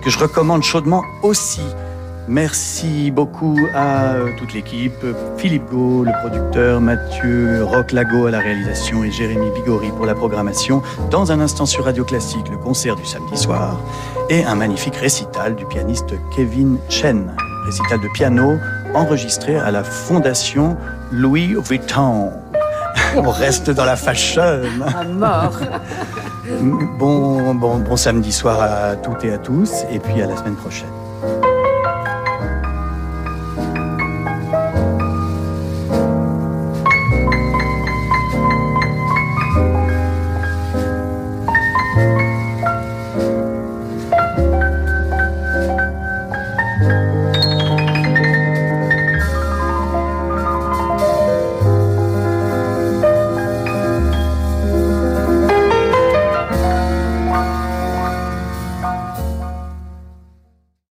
[0.03, 1.63] que je recommande chaudement aussi.
[2.27, 5.05] Merci beaucoup à euh, toute l'équipe,
[5.37, 10.83] Philippe Gau, le producteur, Mathieu Roch-Lago à la réalisation et Jérémy Bigori pour la programmation.
[11.11, 13.79] Dans un instant sur Radio Classique, le concert du samedi soir
[14.31, 17.31] et un magnifique récital du pianiste Kevin Chen,
[17.67, 18.59] récital de piano
[18.95, 20.77] enregistré à la Fondation
[21.11, 22.33] Louis Vuitton.
[23.17, 24.63] On reste dans la fashion.
[24.87, 25.59] À mort.
[26.99, 30.57] Bon, bon, bon samedi soir à toutes et à tous, et puis à la semaine
[30.57, 31.04] prochaine.